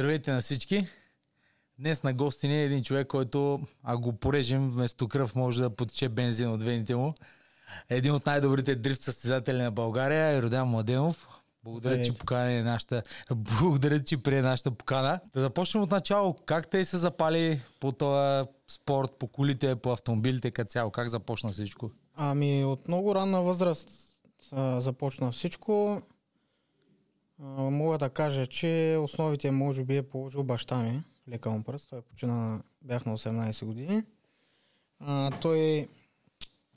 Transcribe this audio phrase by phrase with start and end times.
[0.00, 0.86] Здравейте на всички!
[1.78, 5.70] Днес на гости не е един човек, който, ако го порежем, вместо кръв може да
[5.70, 7.14] потече бензин от вените му.
[7.88, 11.28] Един от най-добрите дрифт състезатели на България е Родян Младенов.
[11.64, 13.02] Благодаря, че покана нашата...
[13.34, 15.20] Благодаря, че прие нашата покана.
[15.34, 16.34] Да започнем от начало.
[16.46, 20.90] Как те се запали по този спорт, по колите, по автомобилите като цяло?
[20.90, 21.90] Как започна всичко?
[22.16, 23.90] Ами от много ранна възраст
[24.78, 26.02] започна всичко.
[27.40, 31.88] Мога да кажа, че основите може би е положил баща ми, лека му пръст.
[31.90, 34.02] Той почина, бях на 18 години.
[34.98, 35.88] А, той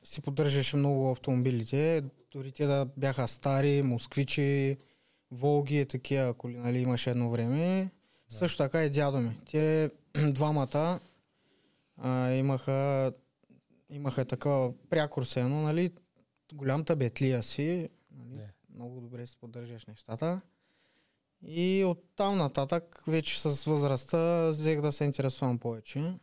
[0.03, 4.77] си поддържаше много автомобилите, дори те да бяха стари, москвичи,
[5.31, 7.89] Волги, такива коли, нали, имаше едно време.
[8.29, 8.35] Да.
[8.35, 9.37] Също така и дядо ми.
[9.51, 9.91] Те
[10.31, 10.99] двамата
[11.97, 13.11] а, имаха,
[13.89, 15.91] имаха такава прякор се едно, нали,
[16.53, 18.49] голямата бетлия си, нали, yeah.
[18.75, 20.41] много добре си поддържаш нещата.
[21.47, 26.13] И от там нататък, вече с възрастта, взех да се интересувам повече.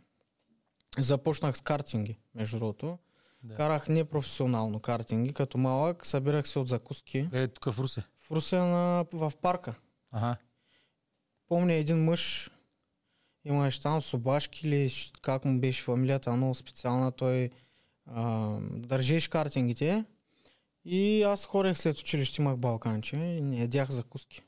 [0.98, 2.98] Започнах с картинги, между другото.
[3.42, 3.54] Да.
[3.54, 7.28] Карах непрофесионално картинги, като малък, събирах се от закуски.
[7.32, 8.02] Е, тук в Русе?
[8.16, 9.74] В Русе на, в парка.
[10.12, 10.36] Ага.
[11.48, 12.50] Помня един мъж,
[13.44, 14.90] имаше там Собашки или
[15.22, 17.50] как му беше фамилията, много специална, той
[18.06, 20.04] а, държеше картингите.
[20.84, 24.42] И аз хорех след училище, имах балканче и не ядях закуски.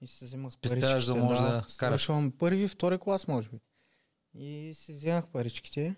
[0.00, 1.12] И се вземах паричките.
[1.12, 2.10] да може да, да караш.
[2.38, 3.60] първи, втори клас, може би.
[4.34, 5.96] И си вземах паричките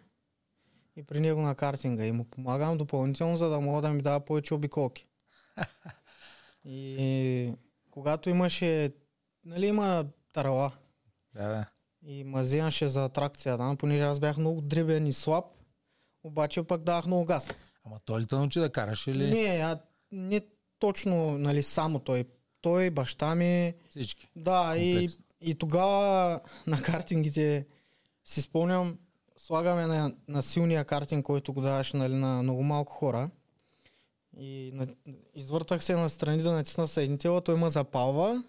[0.96, 4.20] и при него на картинга и му помагам допълнително, за да мога да ми дава
[4.20, 5.06] повече обиколки.
[6.64, 7.54] и
[7.90, 8.92] когато имаше,
[9.44, 10.72] нали има тарала.
[11.34, 11.66] Да, да.
[12.02, 15.44] И ма вземаше за атракция, да, понеже аз бях много дребен и слаб,
[16.22, 17.56] обаче пък давах много газ.
[17.84, 19.30] Ама той ли те научи да караш или?
[19.30, 19.80] Не, а,
[20.12, 20.40] не
[20.78, 22.24] точно, нали, само той.
[22.62, 23.74] Той, баща ми.
[23.90, 24.28] Всички.
[24.36, 25.08] Да, и,
[25.40, 27.66] и тогава на картингите
[28.24, 28.98] си спомням,
[29.36, 33.30] слагаме на, на силния картинг, който го даваш нали, на много малко хора.
[34.38, 34.86] И на,
[35.34, 38.42] извъртах се на страни да натисна съединителя, той ме запалва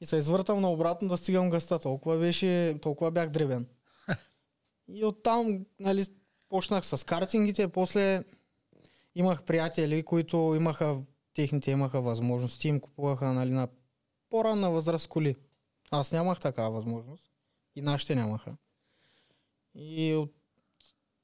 [0.00, 1.78] и се извъртам наобратно да стигам гъста.
[1.78, 3.66] Толкова, беше, толкова бях дребен.
[4.88, 6.06] и оттам нали,
[6.48, 8.24] почнах с картингите, после
[9.14, 10.98] имах приятели, които имаха,
[11.34, 13.68] техните имаха възможности, им купуваха нали, на
[14.30, 15.36] по-ранна възраст коли.
[15.90, 17.30] Аз нямах такава възможност
[17.76, 18.56] и нашите нямаха.
[19.74, 20.34] И от,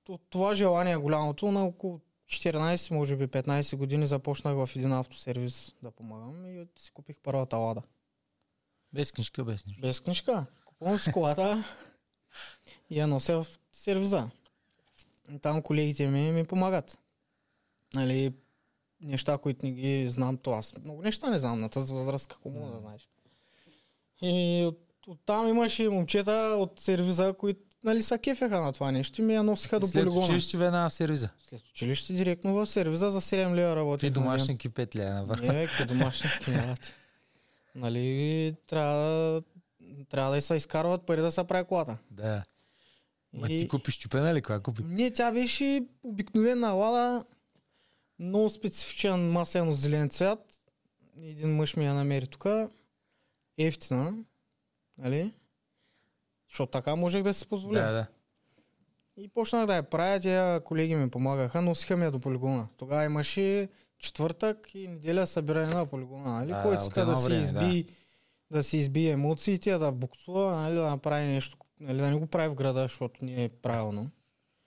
[0.08, 5.74] от това желание голямото на около 14, може би 15 години започнах в един автосервис
[5.82, 7.82] да помагам и си купих първата лада.
[8.92, 9.80] Без книжка, без книжка.
[9.80, 10.46] Без книжка.
[10.64, 11.64] Купувам с колата
[12.90, 14.30] и я нося в сервиза.
[15.42, 16.98] Там колегите ми ми помагат.
[17.94, 18.34] Нали,
[19.00, 22.50] неща, които не ги знам, то аз много неща не знам на тази възраст, какво
[22.50, 23.08] мога да знаеш.
[24.22, 29.20] И от, от там имаше момчета от сервиза, които нали, са кефеха на това нещо
[29.20, 30.16] и ми я носиха до полигона.
[30.16, 31.28] След училище веднага в сервиза?
[31.48, 34.06] След училище директно в сервиза за 7 лева работи.
[34.06, 35.36] И домашники 5 лева.
[35.42, 36.94] Не, ки домашники нямат.
[37.74, 39.42] нали, трябва,
[40.08, 41.98] трябва да се изкарват пари да се прави колата.
[42.10, 42.42] Да.
[43.32, 43.58] Ма и...
[43.58, 44.42] ти купиш чупена ли?
[44.42, 44.82] Коя купи?
[44.86, 47.24] Не, тя беше обикновена лада,
[48.18, 50.60] много специфичен маслено зелен цвят.
[51.22, 52.46] Един мъж ми я намери тук.
[53.58, 54.14] Ефтина.
[54.98, 55.34] Нали?
[56.48, 57.80] Защото така можех да си позволя.
[57.80, 58.06] Да, да.
[59.16, 62.68] И почнах да я правя, тя колеги ми помагаха, носиха ми я до полигона.
[62.76, 63.68] Тогава имаше
[63.98, 66.52] четвъртък и неделя събиране на полигона, нали?
[66.52, 68.56] А, Който иска да си изби, да.
[68.56, 70.74] да си избие емоциите, да буксува, нали?
[70.74, 71.98] да направи нещо, нали?
[71.98, 74.10] да не го прави в града, защото не е правилно.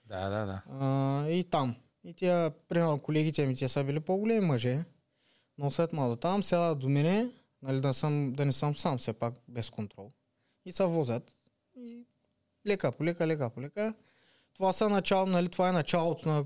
[0.04, 0.62] Да, да, да.
[0.70, 1.76] А, и там.
[2.04, 4.84] И тя, примерно, колегите ми, те са били по-големи мъже,
[5.58, 7.30] но след малко там сядат до мене,
[7.62, 10.12] нали, да, съм, да не съм сам все пак без контрол.
[10.64, 11.36] И се возят.
[11.76, 12.04] И
[12.66, 13.94] лека по лека, лека по лека.
[14.54, 16.44] Това са начало, нали, това е началото на...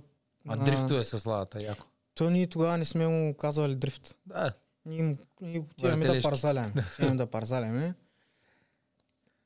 [0.48, 0.64] А на...
[0.64, 1.86] дрифто е с лавата, яко.
[2.14, 4.16] То ние тогава не сме му казвали дрифт.
[4.26, 4.52] Да.
[4.86, 6.72] Ние, ние отиваме да парзаляме.
[6.92, 7.94] Отиваме да парзаляме.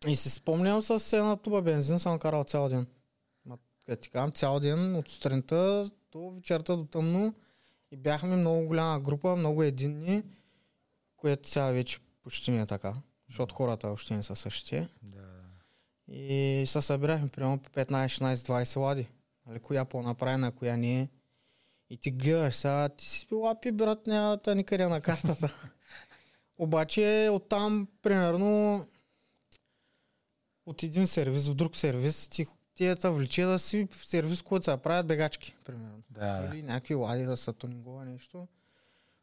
[0.07, 2.87] И си спомням с една туба бензин съм карал цял ден.
[3.87, 7.34] Като ти казвам, цял ден от сутринта до вечерта до тъмно.
[7.91, 10.22] И бяхме много голяма група, много единни,
[11.16, 12.95] което сега вече почти не е така.
[13.28, 14.89] Защото хората още не са същите.
[15.03, 15.28] Да.
[16.09, 19.09] И се събирахме примерно по 15, 16, 20 лади.
[19.47, 21.09] Нали, коя по-направена, коя не е.
[21.91, 25.54] И ти гледаш сега, ти си лапи, брат, няма да никъде на картата.
[26.59, 28.87] Обаче оттам, примерно,
[30.66, 32.47] от един сервис в друг сервис, ти
[32.78, 36.03] тията влече да си в сервис, който се правят бегачки, примерно.
[36.10, 38.48] Да, Или някакви лади да са тунингова нещо.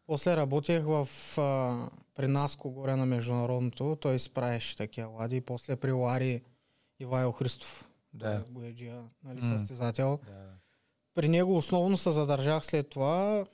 [0.07, 3.97] После работех в, а, при Наско горе на международното.
[4.01, 5.41] Той изправяше такива лади.
[5.41, 6.41] После при Лари
[6.99, 7.89] Ивайло Христов.
[8.13, 8.43] Да.
[8.49, 9.57] Бояджия, нали, М.
[9.57, 10.19] състезател.
[10.25, 10.45] Да.
[11.13, 13.45] При него основно се задържах след това.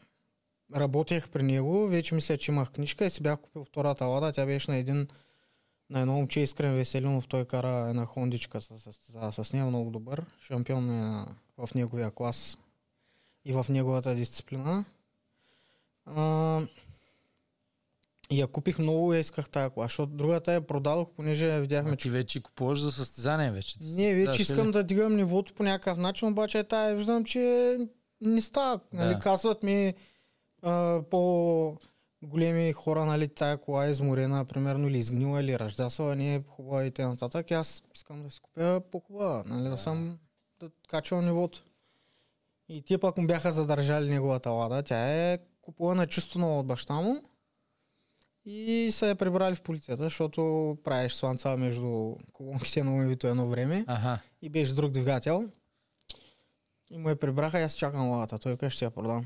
[0.76, 1.88] Работех при него.
[1.88, 4.32] Вече мисля, че имах книжка и си бях купил втората лада.
[4.32, 5.08] Тя беше на един
[5.92, 7.28] на едно момче Искрен Веселинов.
[7.28, 9.66] Той кара една хондичка се състезава с нея.
[9.66, 10.26] Много добър.
[10.42, 11.26] Шампион е
[11.58, 12.58] в неговия клас
[13.46, 14.86] и в неговата дисциплина.
[16.06, 16.62] А,
[18.30, 21.92] и я купих много и я исках тази кола, защото другата я продадох, понеже видяхме,
[21.92, 23.78] А че вече купуваш за състезание вече.
[23.82, 24.72] не, вече Да, искам ли?
[24.72, 27.78] да дигам нивото по някакъв начин, обаче тая виждам, че
[28.22, 28.80] не става.
[28.94, 29.20] Нали, Да.
[29.20, 29.94] Казват ми
[30.62, 31.78] а, по
[32.24, 36.86] големи хора, нали, тая кола е изморена, примерно, или изгнила, или ръждасала, не е хубава
[36.86, 37.44] и т.н.
[37.52, 40.20] Аз искам да си купя по-хубава, нали, да съм,
[40.60, 41.64] да качвам нивото.
[42.70, 44.84] И те пък му бяха задържали неговата лада.
[44.84, 47.22] Тя е купувана чисто нова от баща му.
[48.46, 53.86] И са я прибрали в полицията, защото правиш слънца между колонките на умивито едно време
[53.88, 54.20] Аха.
[54.42, 55.50] и беше друг двигател.
[56.90, 58.40] И му я прибраха и аз чакам ладата.
[58.40, 59.26] Той каже, ще я продам.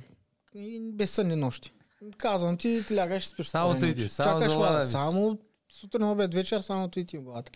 [0.56, 1.72] И безсънни нощи.
[2.18, 3.48] Казвам ти, ти лягаш и спиш.
[3.48, 3.96] Само спокойно.
[3.96, 4.88] той ти, само Чакаш лада.
[4.88, 5.40] Само
[5.70, 7.52] сутрин, обед, вечер, само ти в главата.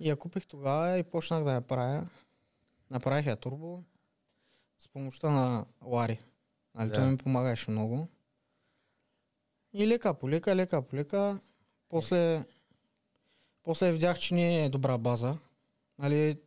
[0.00, 2.08] И я купих тогава и почнах да я правя.
[2.90, 3.82] Направих я турбо
[4.78, 6.20] с помощта на Лари.
[6.74, 6.94] Нали, Да.
[6.94, 8.08] Той ми помагаше много.
[9.72, 11.40] И лека по лека, лека по лека.
[11.88, 12.44] После,
[13.62, 15.38] после видях, че не е добра база.
[15.98, 16.40] Нали,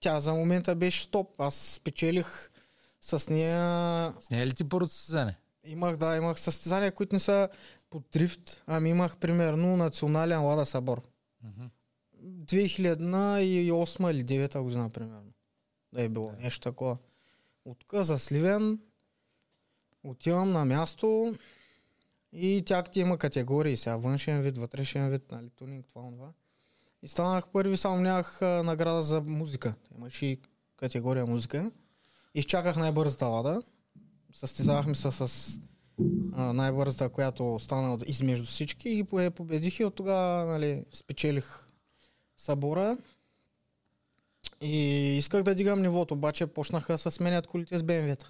[0.00, 1.40] тя за момента беше стоп.
[1.40, 2.50] Аз спечелих
[3.00, 4.12] с нея.
[4.20, 5.36] С нея ли ти първото състезание?
[5.68, 7.48] Имах, да, имах състезания, които не са
[7.90, 8.62] по дрифт.
[8.66, 11.02] Ами имах примерно национален Лада Сабор.
[11.44, 11.66] Мгм.
[12.22, 15.32] 2008 или 2009 година, примерно.
[15.92, 16.96] Да е било нещо такова.
[17.64, 18.80] От тук за Сливен
[20.04, 21.34] отивам на място
[22.32, 23.96] и тях ти има категории сега.
[23.96, 26.32] Външен вид, вътрешен вид, нали, тунинг, това, това.
[27.02, 29.74] И станах първи, само нямах награда за музика.
[29.96, 30.40] Имаше и
[30.76, 31.70] категория музика.
[32.34, 33.62] Изчаках най-бързата лада.
[34.38, 35.50] Състезавахме се с
[36.32, 41.66] а, най-бързата, която стана от- измежду всички и я победих и от тогава нали, спечелих
[42.36, 42.98] събора.
[44.60, 44.76] И
[45.18, 48.26] исках да дигам нивото, обаче почнаха се сменят колите с БМВ-та.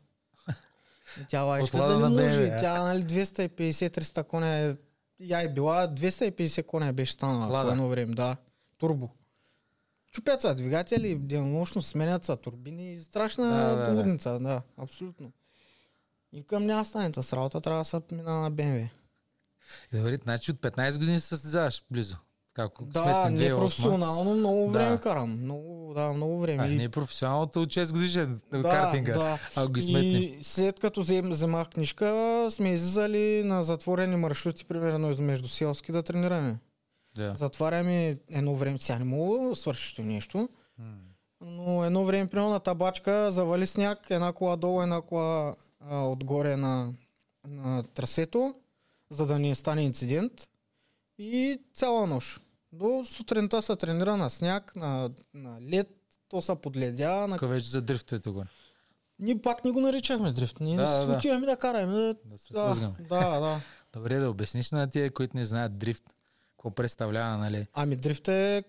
[1.29, 2.45] Тя лайчка да не може.
[2.45, 2.61] А?
[2.61, 4.77] Тя нали, 250-300 коня е...
[5.21, 7.69] Я е била 250 коня беше станала Лада.
[7.69, 8.37] по едно време, да.
[8.79, 9.09] Турбо.
[10.13, 13.01] Чупят са двигатели, денонощно сменят са турбини.
[13.01, 13.93] Страшна да, да.
[13.93, 15.33] лудница, да, абсолютно.
[16.33, 18.89] И към няма стане с работа, трябва да се мина на БМВ.
[19.93, 22.17] И Добре, значи от 15 години се състезаваш близо.
[22.55, 23.59] Како Да, не 2008.
[23.59, 24.79] професионално, много Да.
[24.79, 25.31] време карам.
[25.43, 26.65] Много, да, много време.
[26.65, 29.13] А, не е професионалното от 6 годишен да, картинга.
[29.13, 29.39] Да.
[29.57, 30.23] Ако ги сметнем.
[30.23, 36.03] И след като взем, вземах книжка, сме излизали на затворени маршрути, примерно между селски да
[36.03, 36.59] тренираме.
[37.15, 37.35] Да.
[37.35, 40.49] Затваряме едно време, сега не мога да свършиш нещо,
[41.41, 45.55] но едно време, примерно на табачка, завали сняг, една кола долу, една кола
[45.91, 46.93] а, отгоре на,
[47.49, 48.55] на трасето,
[49.11, 50.33] за да не стане инцидент.
[51.19, 52.41] И цяла нощ.
[52.73, 55.89] До сутринта се тренира на сняг, на, на лед,
[56.29, 57.27] то се подледя.
[57.27, 57.39] На...
[57.39, 58.45] Тук вече за дрифтовете го.
[59.19, 60.61] Ние пак не го наричахме дрифт.
[60.61, 61.17] Ние Да, да, да.
[61.17, 61.93] отиваме да караме.
[61.93, 62.75] Да, Да се да,
[63.09, 63.61] да, да.
[63.93, 66.05] Добре, да обясниш на тия, които не знаят дрифт.
[66.57, 67.67] Какво представлява, нали?
[67.75, 68.65] Ами дрифт е...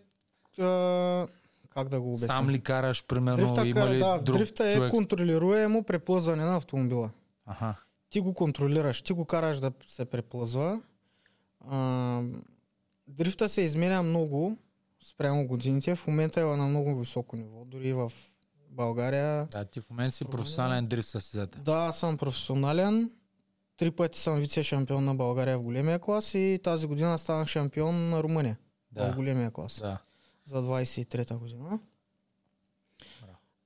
[0.60, 1.28] А,
[1.70, 2.28] как да го обясня?
[2.28, 4.92] Сам ли караш, примерно, Дрифта, има ли да, друг дрифта е човек?
[4.92, 7.12] контролируемо преплъзване на автомобила.
[7.46, 7.76] Аха.
[8.10, 10.82] Ти го контролираш, ти го караш да се преплъзва.
[11.68, 12.22] А,
[13.08, 14.58] дрифта се изменя много
[15.04, 15.96] спрямо годините.
[15.96, 17.66] В момента е на много високо ниво.
[17.66, 18.12] Дори в
[18.70, 19.46] България.
[19.46, 21.62] Да, ти в момента си професионален дрифт състезател.
[21.64, 23.12] Да, съм професионален.
[23.78, 28.24] Три пъти съм вице-шампион на България в големия клас и тази година станах шампион на
[28.24, 28.58] Румъния
[28.92, 29.14] в Да.
[29.16, 29.80] големия клас.
[29.80, 29.98] Да.
[30.50, 31.80] За 23-та година.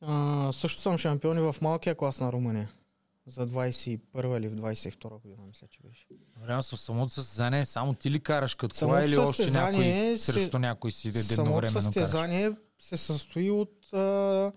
[0.02, 2.72] А, също съм шампион и в малкия клас на Румъния.
[3.28, 4.00] За 21
[4.38, 6.06] или в 22 година, мисля, че беше.
[6.38, 10.18] Време с самото състезание, само ти ли караш като Самото кола или още някой се-
[10.18, 11.84] срещу някой си Самото едновременно караш?
[11.84, 14.52] състезание се състои от а,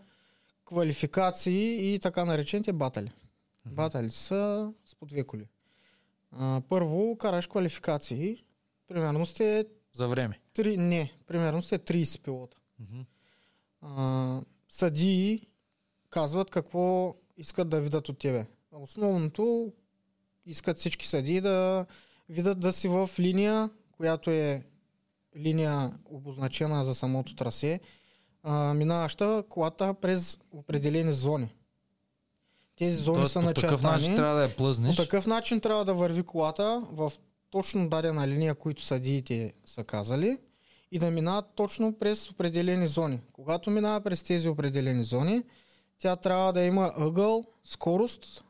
[0.64, 1.54] квалификации
[1.94, 3.12] и така наречените батали.
[3.66, 5.48] Батали са с по две коли.
[6.32, 8.44] А, първо караш квалификации.
[8.88, 10.40] Примерно сте За време.
[10.56, 12.56] Три, не, примерно сте 30 пилота.
[12.80, 13.00] Мгм.
[13.82, 15.46] а, съдии
[16.10, 18.46] казват какво искат да видят от тебе.
[18.72, 19.72] Основното
[20.46, 21.86] искат всички съдии да
[22.28, 24.64] видят да си в линия, която е
[25.36, 27.80] линия обозначена за самото трасе,
[28.42, 31.54] а, минаваща колата през определени зони.
[32.76, 34.16] Тези зони Тоест, са по такъв начин начертани.
[34.16, 34.96] трябва да я По плъзнеш.
[34.96, 37.12] такъв начин трябва да върви колата в
[37.50, 40.38] точно дадена линия, които съдиите са казали
[40.90, 43.20] и да минават точно през определени зони.
[43.32, 45.42] Когато минава през тези определени зони,
[45.98, 48.44] тя трябва да има ъгъл, скорост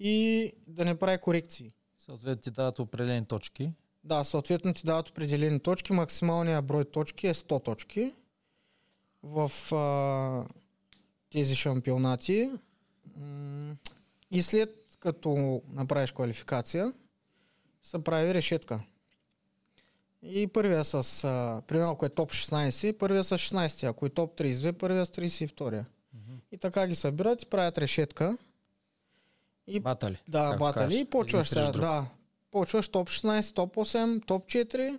[0.00, 1.74] и да не прави корекции.
[1.98, 3.72] Съответно ти дават определени точки.
[4.04, 5.92] Да, съответно ти дават определени точки.
[5.92, 8.14] Максималният брой точки е 100 точки
[9.22, 10.48] в а,
[11.30, 12.52] тези шампионати.
[14.30, 16.92] И след като направиш квалификация,
[17.82, 18.80] се прави решетка.
[20.22, 24.38] И първия с, а, примерно ако е топ 16, първия с 16, ако е топ
[24.38, 25.84] 32, първия с 32.
[26.52, 28.38] И така ги събират и правят решетка.
[29.66, 30.18] И Батали.
[30.28, 30.84] да, батали.
[30.84, 31.00] кажеш.
[31.00, 32.06] И почваш сега, да.
[32.50, 34.98] Почваш топ 16, топ 8, топ 4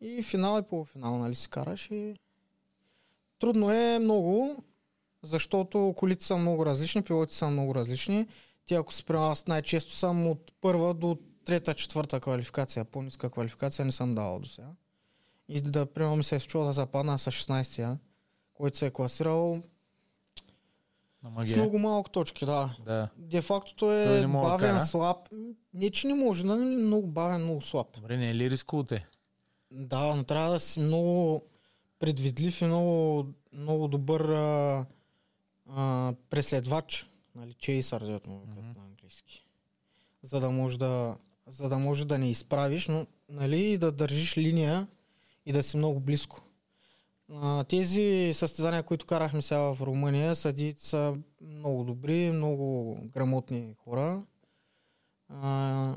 [0.00, 2.14] и финал и полуфинал, нали си караш и...
[3.38, 4.64] Трудно е много,
[5.22, 8.26] защото колите са много различни, пилотите са много различни.
[8.64, 9.16] Ти ако си при
[9.48, 14.68] най-често съм от първа до трета, четвърта квалификация, по-ниска квалификация не съм давал до сега.
[15.48, 17.98] И да, примерно ми се е случило да западна с 16-я,
[18.54, 19.62] който се е класирал
[21.22, 22.76] На с много малко точки, да.
[22.84, 23.08] Да.
[23.16, 24.80] Де факто Той той е да бавен, кара.
[24.86, 25.28] слаб.
[25.74, 26.64] Не, че не може, нали?
[26.64, 27.86] Много бавен, много слаб.
[27.94, 29.06] Добре, не е ли рискувате?
[29.70, 31.42] Да, но трябва да си много
[31.98, 34.86] предвидлив и много, много добър а,
[35.70, 37.10] а, преследвач.
[37.34, 39.46] Нали, чейсър, дето му викат на английски.
[40.22, 44.86] За да може да, за да може да не изправиш, но нали, да държиш линия
[45.46, 46.40] и да си много близко.
[47.34, 54.22] А, тези състезания, които карахме сега в Румъния, съдиите са много добри, много грамотни хора
[55.28, 55.94] а,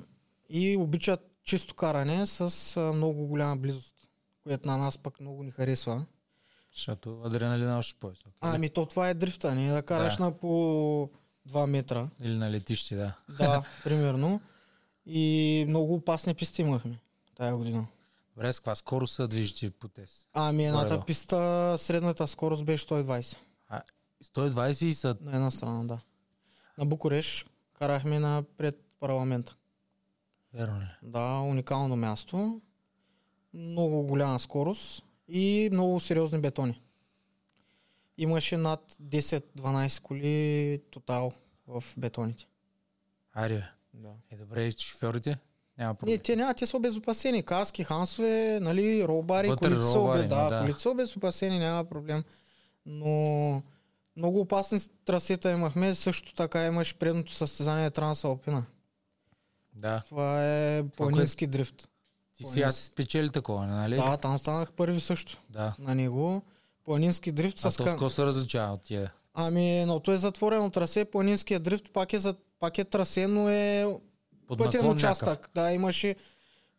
[0.50, 3.96] и обичат чисто каране с а, много голяма близост,
[4.44, 6.06] което на нас пък много ни харесва.
[6.76, 8.34] Защото адреналина е още по-висок.
[8.42, 10.24] Ами то това е дрифта, не да караш Да.
[10.24, 11.10] на по
[11.50, 12.10] 2 метра.
[12.22, 13.14] Или на летище, да.
[13.38, 14.42] Да, примерно.
[15.12, 17.00] И много опасни писти имахме
[17.36, 17.88] тая година.
[18.36, 20.28] Добре, с каква скорост се движите по тез?
[20.34, 21.06] Ами едната Горе-долу.
[21.06, 23.38] писта, средната скорост беше 120
[23.70, 23.82] А,
[24.24, 25.18] 120 и са...
[25.22, 26.00] на една страна, да.
[26.78, 27.46] На Букуреш
[27.80, 29.56] карахме на пред парламента.
[30.54, 30.86] Верно ли?
[31.04, 32.62] Да, уникално място.
[33.54, 36.82] Много голяма скорост и много сериозни бетони.
[38.18, 41.32] Имаше над 10-12 коли тотал
[41.68, 42.48] в бетоните.
[43.34, 43.64] Ари, бе.
[44.00, 44.12] Да.
[44.32, 45.38] Е, добре, шофьорите?
[45.78, 46.20] Няма Не, проблем.
[46.20, 47.44] те няма, те са обезопасени.
[47.44, 50.24] Каски, хансове, нали, ролбари, Вътре колите са, обе...
[50.24, 50.60] да, да.
[50.60, 52.24] колите са обезопасени, няма проблем.
[52.86, 53.64] Но
[54.16, 55.96] много опасни трасета имахме.
[55.96, 58.66] Също така имаш предното състезание Трансалпина.
[59.74, 60.04] Да.
[60.08, 61.90] Това е планински дрифт.
[62.38, 63.96] Ти сега си спечели такова, нали?
[63.96, 65.76] Да, там станах първи също Да.
[65.80, 66.42] на него.
[66.86, 69.14] Планински дрифт А с то с се различава от тия?
[69.34, 71.06] Ами, но то е затворено трасе.
[71.06, 72.36] Планинския дрифт пак е, за...
[72.60, 73.88] пак е трасе, но е
[74.48, 75.50] Под пътен участък.
[75.56, 76.16] Да, имаше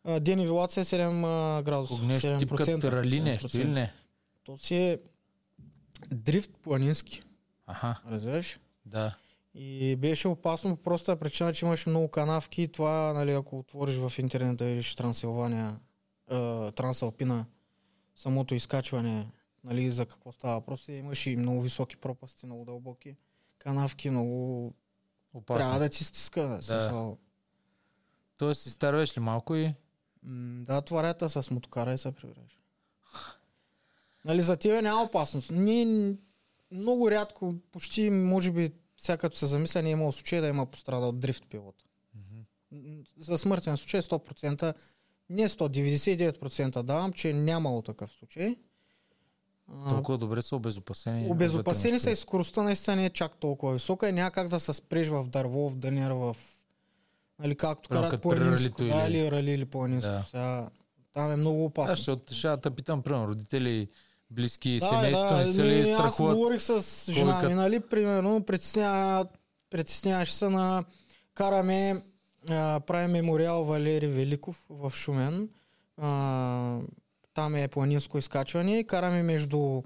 [0.05, 2.03] а, денивелация 7 а, градуса.
[2.03, 2.39] някакъв.
[2.39, 3.61] Тип 7%, като рали нещо 7%.
[3.61, 3.93] или не?
[4.45, 4.99] То си е
[6.13, 7.23] дрифт планински.
[7.67, 8.61] Аха, Разбираш?
[8.87, 9.17] да.
[9.55, 12.69] И беше опасно по простата причина, че имаше много канавки.
[12.69, 15.81] Това, нали, ако отвориш в интернет да видиш Трансилвания,
[16.31, 17.47] е, Трансалпина,
[18.17, 19.27] самото изкачване,
[19.65, 23.17] нали, за какво става въпрос, е, имаше и много високи пропасти, много дълбоки
[23.59, 24.73] канавки, много...
[25.35, 25.59] Опасно.
[25.65, 26.43] Трябва да ти стиска.
[26.43, 26.63] Да.
[26.63, 27.19] Смисъл.
[28.37, 29.75] Тоест си старвеш ли малко и...
[30.23, 32.59] М, Да, тварята с мотокара и се прибираш.
[34.25, 35.51] Нали, за тебе няма опасност.
[35.51, 36.15] Ние
[36.71, 40.67] много рядко, почти, може би, сега като се замисля, не е имало случай да има
[40.67, 41.85] пострадал дрифт пилот.
[43.19, 44.75] За смъртен случай 100%,
[45.31, 48.57] не 199% давам, че е нямало такъв случай.
[49.89, 51.31] Толкова добре са обезопасени.
[51.31, 54.73] Обезопасени са и скоростта наистина не е чак толкова висока и няма как да се
[54.73, 56.37] спреш в дърво, в дънер, в...
[57.39, 58.79] Нали, както Прямо карат планинско.
[58.79, 60.13] Да, или- или рали или планинско.
[60.13, 60.23] Да.
[60.23, 60.69] Сега,
[61.13, 61.93] там е много опасно.
[61.93, 63.89] Аз ще, от- ще да питам, примерно, родители,
[64.31, 66.35] близки, Да, семейство, да, не ми, ли аз страхуват?
[66.35, 67.49] говорих с жена Коликът?
[67.49, 69.27] ми, нали, примерно, притеснява,
[69.71, 70.85] притесняваше се на...
[71.35, 72.03] Караме,
[72.49, 75.49] а, правим мемориал Валери Великов в Шумен.
[75.97, 76.79] А,
[77.41, 79.83] там е планинско изкачване и караме между...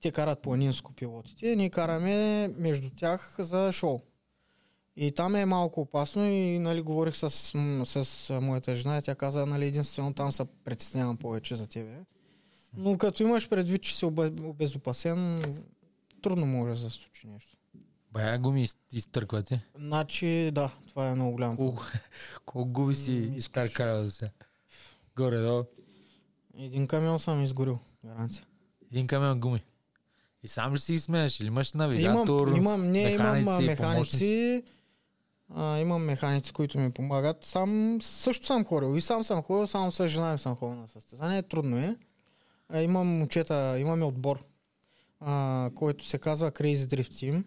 [0.00, 4.00] Те карат планинско пилотите, ние караме между тях за шоу.
[4.96, 7.30] И там е малко опасно и нали, говорих с,
[7.84, 12.04] с моята жена и тя каза, нали, единствено там се притеснявам повече за тебе.
[12.76, 15.42] Но като имаш предвид, че си обе- обезопасен,
[16.22, 17.56] трудно може да се случи нещо.
[18.12, 19.66] Бая гуми из- изтърквате.
[19.78, 21.56] Значи, да, това е много голям.
[21.56, 21.82] Колко,
[22.46, 23.40] колко губи си
[23.78, 24.30] да се?
[25.16, 25.64] Горе, долу.
[26.58, 28.46] Един камион съм изгорил, гаранция.
[28.92, 29.64] Един камион гуми.
[30.42, 31.40] И сам ли си ги сменяш?
[31.40, 32.48] Или имаш навигатор?
[32.48, 34.62] Имам, имам, не, механици, имам механици.
[35.54, 37.44] А, имам механици, които ми помагат.
[37.44, 38.96] Сам също съм ходил.
[38.96, 41.42] И сам съм ходил, само с жена ми съм ходил на състезание.
[41.42, 41.96] Трудно е.
[42.68, 44.44] А, имам момчета, имаме отбор,
[45.20, 47.44] а, който се казва Crazy Drift Team.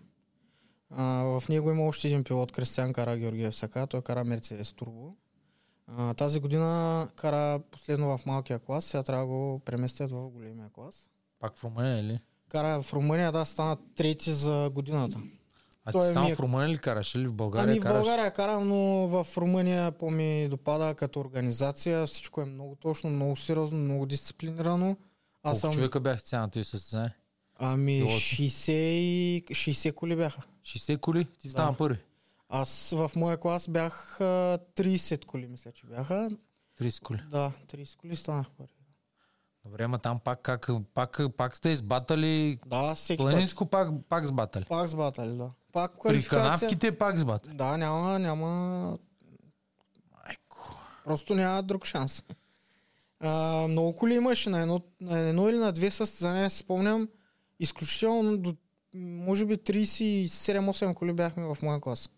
[0.89, 3.87] А, в него има още един пилот, Кристиан Кара Георгиев Сака.
[3.87, 5.15] Той кара Мерцедес Турбо.
[5.87, 10.69] А, тази година кара последно в малкия клас, сега трябва да го преместят в големия
[10.69, 11.09] клас.
[11.39, 12.19] Пак в Румъния или?
[12.49, 15.17] Кара в Румъния, да, стана трети за годината.
[15.85, 17.15] А Той ти само ми е- в Румъния ли караш?
[17.15, 17.83] Или в България ами в?
[17.83, 18.75] България карам, но
[19.07, 22.07] в Румъния по-ми допада като организация.
[22.07, 24.89] Всичко е много точно, много сериозно, много дисциплинирано.
[24.89, 24.97] Аз
[25.43, 25.73] Колко съм...
[25.73, 27.15] човека бях цялото ти състезание?
[27.59, 28.13] Ами Пилоти?
[28.13, 30.41] 60, и- 60 коли бяха.
[30.63, 31.25] 60 коли?
[31.39, 31.77] Ти стана Да.
[31.77, 31.99] първи.
[32.53, 34.23] Аз в моя клас бях а,
[34.75, 36.29] 30 коли, мисля, че бяха.
[36.79, 37.21] 30 коли.
[37.29, 38.69] Да, 30 коли станах първи.
[39.65, 43.31] Добре, ама там пак, как, пак, пак сте избатали Да, всеки път.
[43.31, 44.65] планинско, пак, пак сбатали.
[44.69, 45.51] Пак с батали, да.
[45.71, 47.53] Пак При канавките пак сбатали.
[47.53, 48.49] Да, няма, няма
[50.25, 50.77] Майко.
[51.05, 52.23] Просто няма друг шанс.
[53.19, 57.09] А, много коли имаше на едно, на едно или на две състезания, си спомням,
[57.59, 58.55] изключително до,
[58.95, 62.09] може би 37-8 коли бяхме в моя клас.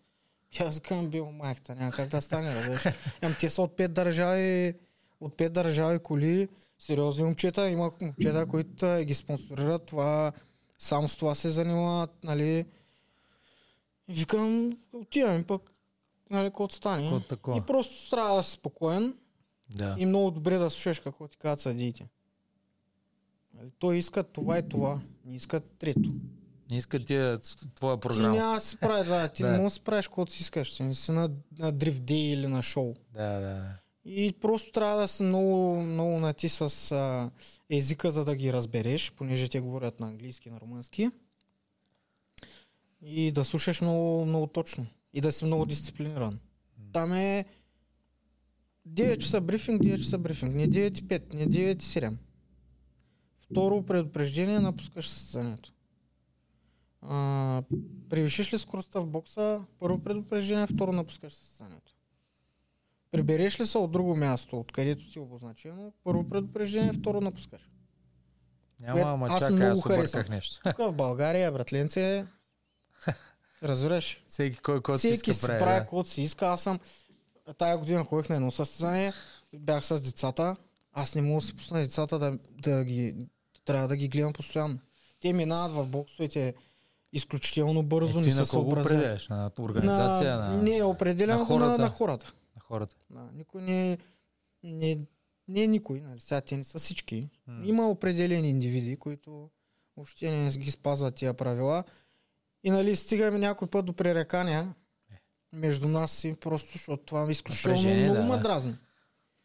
[0.60, 2.94] И Аз казвам, бил майката, няма как да стане, да беше.
[3.22, 4.74] Ям, те са от пет държави,
[5.20, 10.32] от пет държави коли, сериозни момчета, има момчета, които ги спонсорират, това,
[10.78, 12.66] само с това се занимават, нали.
[14.08, 15.62] И викам, отиваме пък,
[16.30, 17.08] нали, каквото стане.
[17.56, 19.14] И просто трябва да си спокоен
[19.70, 19.96] Да.
[19.98, 22.08] и много добре да слушаш какво ти казват съдиите.
[23.54, 26.10] Нали, Той иска това и това, не иска трето.
[26.74, 27.38] Не иска тия
[27.74, 28.36] твоя Ти програма.
[28.36, 29.52] няма да си правиш, да, ти Да.
[29.52, 32.32] не можеш да си правиш каквото си искаш, ти не си на, на дрифт дей
[32.32, 32.94] или на шоу.
[33.12, 33.78] Да, да.
[34.04, 36.60] И просто трябва да си много, много нати с
[36.92, 37.30] а,
[37.70, 41.10] езика, за да ги разбереш, понеже те говорят на английски, на румънски.
[43.02, 44.86] И да слушаш много, много точно.
[45.12, 46.38] И да си много дисциплиниран.
[46.92, 47.44] Там е
[48.88, 50.54] 9 часа брифинг, 9 часа брифинг.
[50.54, 52.16] Не 9 и 5, не 9 и 7.
[53.38, 55.73] Второ предупреждение, напускаш състезанието.
[57.08, 57.62] А,
[58.10, 61.92] превишиш ли скоростта в бокса, първо предупреждение, второ напускаш състезанието.
[63.10, 67.70] Прибереш ли се от друго място, откъдето е обозначено, първо предупреждение, второ напускаш.
[68.82, 70.24] Няма, ама аз чакай, много харесвам.
[70.30, 70.60] нещо.
[70.64, 72.26] Тук в България, братленце,
[73.62, 75.60] разбираш, Всеки кой който си иска си прави.
[75.60, 75.80] прави да.
[75.80, 76.46] каквото си иска.
[76.46, 76.78] Аз съм,
[77.58, 79.12] тая година ходих на едно състезание,
[79.54, 80.56] бях с децата,
[80.92, 83.26] аз не мога да си пусна децата да, да ги,
[83.64, 84.78] трябва да ги гледам постоянно.
[85.20, 86.54] Те минават в боксовете
[87.14, 89.28] изключително бързо, Е, не се на определяш?
[89.28, 90.36] На организация?
[90.38, 91.82] На, Не, определено на на, на, хората.
[91.82, 92.32] на хората.
[92.56, 92.96] на хората?
[93.10, 93.98] Да, никой не,
[94.62, 94.98] не,
[95.48, 96.20] не е никой, нали?
[96.20, 97.28] Сега те не са всички.
[97.46, 97.62] М.
[97.66, 99.50] Има определени индивиди, които
[99.96, 101.84] въобще не ги спазват тия правила.
[102.64, 104.74] И нали стигаме някой път до пререкания
[105.52, 108.36] между нас и просто, защото това изключително Напрежение, много да.
[108.36, 108.70] ме дразни.
[108.70, 108.76] Е,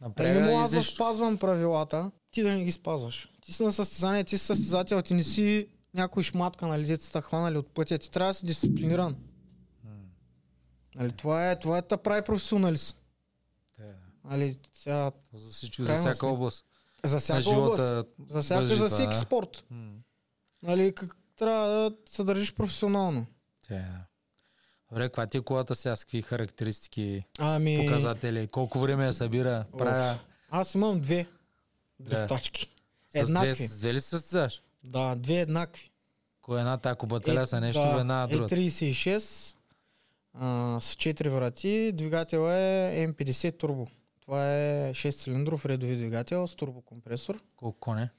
[0.01, 3.29] Напряга не мога да спазвам правилата, ти да не ги спазваш.
[3.41, 7.58] Ти си на състезание, ти си състезател, ти не си някой шматка, нали, децата хванали
[7.58, 9.15] от пътя, ти трябва да си дисциплиниран.
[10.95, 12.97] Нали, това е, това е да прави професионалист.
[13.78, 13.84] Те,
[14.23, 16.65] Нали, сега, За всичко, за всяка област.
[17.04, 18.06] за всяка област, живота.
[18.30, 19.15] за, всяка, важи за всеки да.
[19.15, 19.63] спорт.
[19.69, 19.91] М.
[20.63, 23.25] Нали, как, трябва да се държиш професионално.
[23.69, 23.86] Да.
[24.89, 25.95] Добре, каква ти е колата сега?
[25.95, 28.47] С какви характеристики, Ами, показатели?
[28.47, 29.65] Колко време я събира?
[29.78, 31.28] Правя аз имам две
[31.99, 32.10] Да.
[32.10, 32.69] дрифтачки.
[33.06, 33.67] с две, Еднакви.
[33.67, 34.62] с две ли се състезаш?
[34.83, 35.91] Да, две еднакви.
[36.41, 38.45] Кой едната, ако баталя са нещо, да, една е друга.
[38.49, 39.55] 36
[40.33, 41.91] а, с 4 врати.
[41.93, 43.87] Двигател е M50 турбо.
[44.21, 47.41] Това е 6 цилиндров редови двигател с турбокомпресор.
[47.55, 48.09] Колко коне?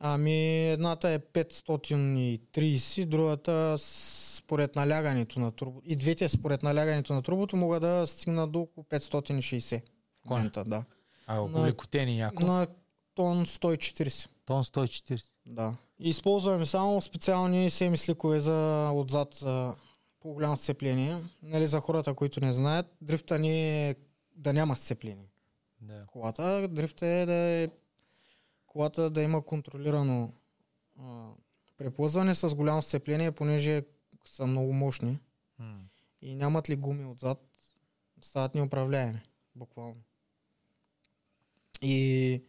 [0.00, 5.82] Ами едната е 530, другата според налягането на турбо.
[5.84, 9.82] И двете според налягането на турбото могат да стигнат до около 560.
[10.26, 10.84] В момента, да.
[11.26, 12.46] А, На- олекотени яко.
[12.46, 12.66] На
[13.14, 14.28] тон 140.
[14.46, 15.24] Тон 140.
[15.46, 15.74] Да.
[16.04, 19.76] И използваме само специални семисликове за отзад за
[20.20, 21.16] по-голямо сцепление.
[21.42, 23.94] Нали, за хората, които не знаят, дрифта не е
[24.36, 25.28] да няма сцепление.
[25.80, 26.04] Да.
[26.06, 27.68] Колата, дрифта е да е
[28.66, 30.32] колата да има контролирано
[31.00, 31.28] а,
[31.78, 33.82] преплъзване с голямо сцепление, понеже
[34.24, 35.18] са много мощни
[35.58, 35.80] М.
[36.22, 37.38] и нямат ли гуми отзад,
[38.22, 39.20] стават неуправляеми,
[39.54, 40.02] буквално.
[41.82, 42.42] И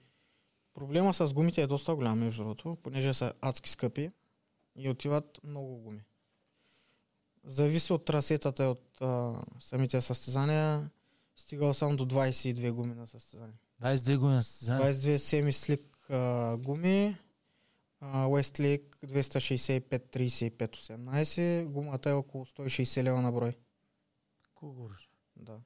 [0.75, 4.11] проблема с гумите е доста голям, между другото, понеже са адски скъпи
[4.77, 6.03] и отиват много гуми.
[7.43, 10.89] Зависи от трасетата и от а, самите състезания.
[11.35, 13.55] Стигал съм до 22 гуми на състезание.
[13.81, 14.93] 22 години състезание.
[14.93, 17.17] 22 семи слик а, гуми,
[17.99, 23.53] а, Westlake 265-35-18, гумата е около 160 лева на брой.
[24.55, 25.09] Говориш?
[25.35, 25.59] Да.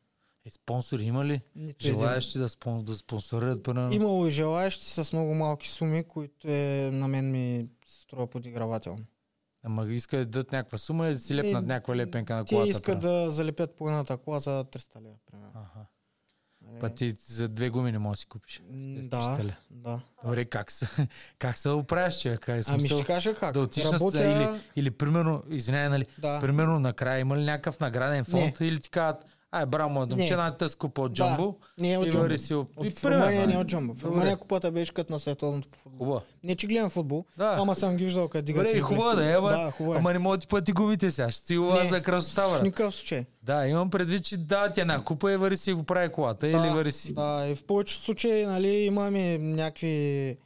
[0.49, 1.41] Е, спонсори има ли?
[1.55, 1.99] Нито един.
[1.99, 3.93] Желаещи да, спон, да спонсорират, примерно?
[3.93, 9.03] Имало и желаящи с много малки суми, които е, на мен ми се струва подигравателно.
[9.63, 12.55] Ама искат да дадат някаква сума и да си лепнат Ми, някаква лепенка на Те
[12.55, 12.69] колата.
[12.69, 13.25] искат примерно.
[13.25, 15.51] да залепят по едната кола за 300 лева, примерно.
[15.55, 15.85] Аха.
[16.61, 16.79] Нали?
[16.81, 18.61] Па ти за две гуми не можеш да си купиш.
[19.01, 19.55] Да, 300 лева.
[19.71, 20.01] да.
[20.23, 20.87] Добре, как се,
[21.39, 22.39] как се оправиш, човек?
[22.39, 23.53] Как е Ами ще кажа как.
[23.53, 24.23] да отиш Работя...
[24.31, 26.41] или, или примерно, извиняй, нали, Да.
[26.41, 30.35] примерно накрая има ли някакъв награден фонд или ти казват, ай, браво, моят домче, Не.
[30.35, 31.15] на тъс купа от Да.
[31.15, 32.37] Джамбо Не е от и Джамбо.
[32.37, 32.69] си от...
[32.83, 33.93] и Румъния не е от Джамбо.
[33.93, 34.09] В Добре.
[34.09, 35.99] Румъния купата беше като на световното по футбол.
[35.99, 36.21] Хубаво.
[36.43, 37.55] Не, че гледам футбол, Да.
[37.59, 38.65] ама съм ги виждал къде дигат.
[38.65, 39.97] Добре, хубаво да е, ама, Да, хубаво е.
[39.97, 41.31] ама не мога да ти плати гумите сега.
[41.31, 43.25] Ще Не, за красота, В никакъв случай.
[43.43, 46.47] Да, имам предвид, че да, ти една купа и вари си и го прави колата.
[46.47, 47.13] или да, вари си.
[47.13, 50.37] Да, и в повечето случаи нали, имаме някакви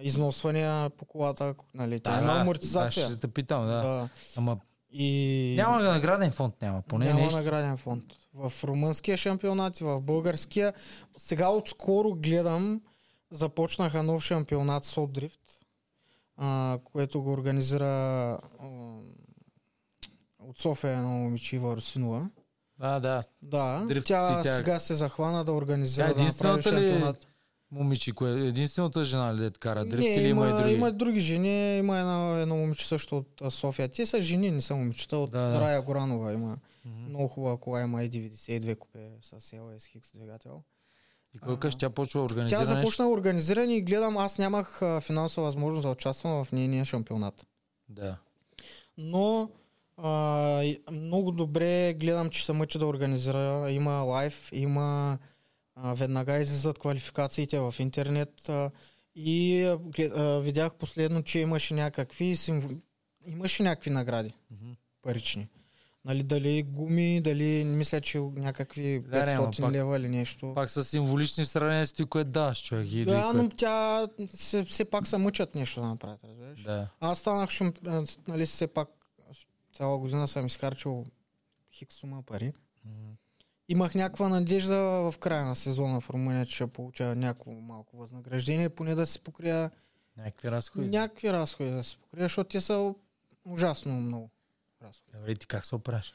[0.00, 3.06] износвания по колата, нали, да, има да, амортизация.
[3.06, 3.72] ще те питам, да.
[3.72, 4.08] Да.
[4.36, 4.56] Ама
[4.92, 6.82] И няма награден фонд, няма.
[6.82, 7.36] Поне няма нещо.
[7.36, 8.04] награден фонд.
[8.36, 10.72] В румънския шампионат и в българския.
[11.16, 12.80] Сега отскоро гледам,
[13.30, 15.40] започнаха нов шампионат Содрифт,
[16.36, 18.38] а, което го организира а,
[20.38, 22.30] от София едно момиче Ива Русинова.
[22.78, 23.22] Да, да.
[23.42, 27.26] Да, Дрифт тя, тя- сега се захвана да организира да направи единствената ли шампионат.
[27.70, 30.74] Момиче, кое е единствената жена ли да кара дрифт Не, или има, има, и други?
[30.74, 33.88] има други жени, има едно, едно момиче също от а, София.
[33.88, 35.16] Те са жени, не са момичета.
[35.16, 35.60] От да.
[35.60, 37.08] Рая Горанова има Мгм.
[37.08, 40.62] много хубава кола, има и 92 купе с LSX двигател.
[41.34, 45.00] И кой кажеш, тя почва да организира Тя започна организиране и гледам, аз нямах а,
[45.00, 47.46] финансова възможност да участвам в нейния шампионат.
[47.88, 48.18] Да.
[48.98, 49.50] Но
[49.96, 53.70] а, много добре гледам, че се мъчи да организира.
[53.70, 55.18] Има лайв, има
[55.74, 58.48] а, веднага излизат квалификациите в интернет.
[58.48, 58.70] А,
[59.14, 62.36] и а, видях последно, че имаше някакви
[63.26, 64.72] имаше някакви награди Мгм.
[65.02, 65.48] парични.
[66.06, 70.52] Нали, дали гуми, дали някакви че някакви Да, не, ама 500 пак- лева или нещо.
[70.54, 72.92] Пак са символични в сравнение с ти, което даваш, човек.
[72.92, 76.62] И да, кое- но тя се, все пак се мъчат нещо да направят, разбираш?
[76.62, 76.88] Да.
[77.00, 77.50] Аз станах
[77.86, 78.88] а, нали, все пак
[79.74, 81.04] цяла година съм изхарчил
[81.72, 82.52] хикс сума пари.
[82.84, 83.12] Мгм.
[83.68, 84.76] Имах някаква надежда
[85.10, 89.20] в края на сезона в Румъния, че ще получа някакво малко възнаграждение, поне да си
[89.20, 89.70] покрия
[90.16, 90.88] Някакви разходи.
[90.88, 92.94] някакви разходи да си покрия, защото те са
[93.44, 94.30] ужасно много
[94.82, 95.18] разходи.
[95.18, 96.14] Добре, ти как се оправиш?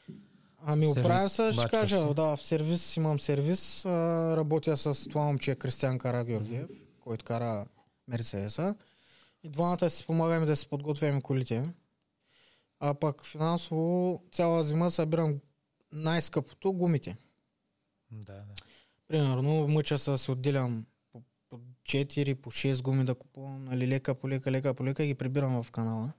[0.64, 2.14] Ами оправям се, ще кажа, се.
[2.14, 6.70] да, в сервис имам сервис, а, работя с това момче Кристиан Кара Георгиев,
[7.00, 7.66] който кара
[8.08, 8.76] Мерцедеса.
[9.42, 11.74] И двамата си помагаме да си подготвяме колите.
[12.80, 15.40] А пък финансово цяла зима събирам
[15.92, 17.16] най-скъпото гумите.
[18.10, 18.54] Да, да.
[19.08, 23.88] Примерно мъча се да се отделям по, по 4, по 6 гуми да купувам, нали,
[23.88, 26.12] лека по лека, лека по лека и ги прибирам в канала.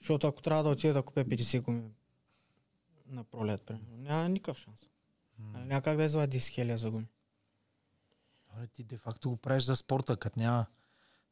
[0.00, 1.82] Защото ако трябва да отида да купя 50 гуми
[3.06, 4.80] на пролет, примерно, няма никакъв шанс.
[5.38, 7.06] Нали, Няма как да извадя 10 хиляди за гуми.
[8.50, 10.66] Добре, ти де факто го правиш за спорта, като няма,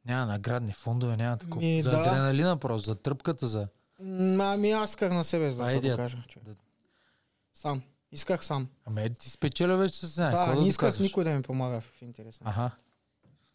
[0.05, 1.61] няма наградни фондове, няма такова.
[1.61, 1.97] Ми, за да.
[2.01, 3.69] адреналина просто, за тръпката, за...
[4.41, 5.97] Ами аз исках на себе Това да е идеята.
[6.03, 6.23] докажа.
[6.29, 6.47] Човек.
[6.49, 6.55] Да.
[7.55, 7.83] Сам.
[8.13, 8.69] Исках сам.
[8.85, 10.31] Ами е, ти спечеля вече с нея.
[10.31, 11.09] да, не исках доказваш?
[11.09, 12.41] никой да ми помага в интерес.
[12.41, 12.71] на Аха.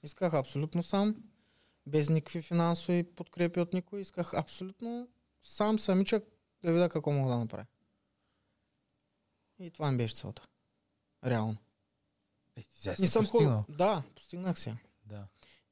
[0.04, 1.15] Исках абсолютно сам,
[1.85, 4.01] без никакви финансови подкрепи от никой.
[4.01, 5.07] Исках абсолютно
[5.43, 6.23] сам самичък
[6.63, 7.65] да видя какво мога да направя.
[9.59, 10.41] И това ми беше целта.
[11.25, 11.57] Реално.
[12.55, 13.65] Е, ти сега Не си съм постигнал.
[13.69, 14.75] Да, постигнах се.
[15.05, 15.27] Да.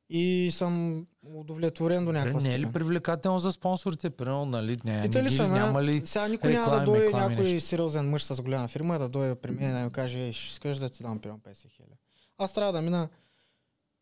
[0.09, 4.09] И съм удовлетворен до някаква не е ли привлекателно за спонсорите?
[4.09, 4.77] Примерно, нали?
[4.85, 6.05] Не, не ги, съм, няма ли...
[6.05, 7.67] сега никой няма да дойде някой нещо?
[7.69, 10.51] сериозен мъж с голяма фирма да дойде при мен и да ми каже, ей, ще
[10.51, 11.93] искаш да ти дам примерно 50 хиляди.
[12.37, 13.09] Аз трябва да мина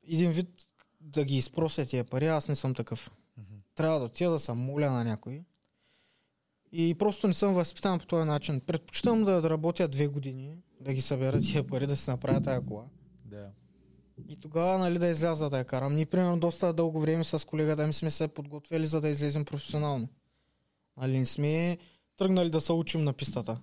[0.08, 0.50] един вид
[1.08, 3.12] да ги изпрося тия пари, аз не съм такъв.
[3.38, 3.56] Мгм.
[3.76, 5.44] Трябва да отида да съм моля на някой.
[6.72, 8.60] И просто не съм възпитан по този начин.
[8.60, 12.66] Предпочитам да, да работя две години, да ги събера тия пари, да си направя тая
[12.66, 12.86] кола.
[13.26, 13.50] Да.
[14.30, 15.96] И тогава нали, да изляза да я карам.
[15.96, 20.08] Ние, примерно, доста дълго време с колегата ми сме се подготвили, за да излезем професионално.
[20.98, 21.78] Нали, не сме
[22.18, 23.58] тръгнали да се учим на пистата.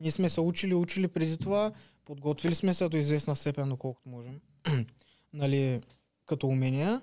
[0.00, 1.72] Ние сме се учили, учили преди това,
[2.04, 4.40] подготвили сме се до известна степен, доколкото можем.
[5.32, 5.80] нали,
[6.26, 7.02] като умения.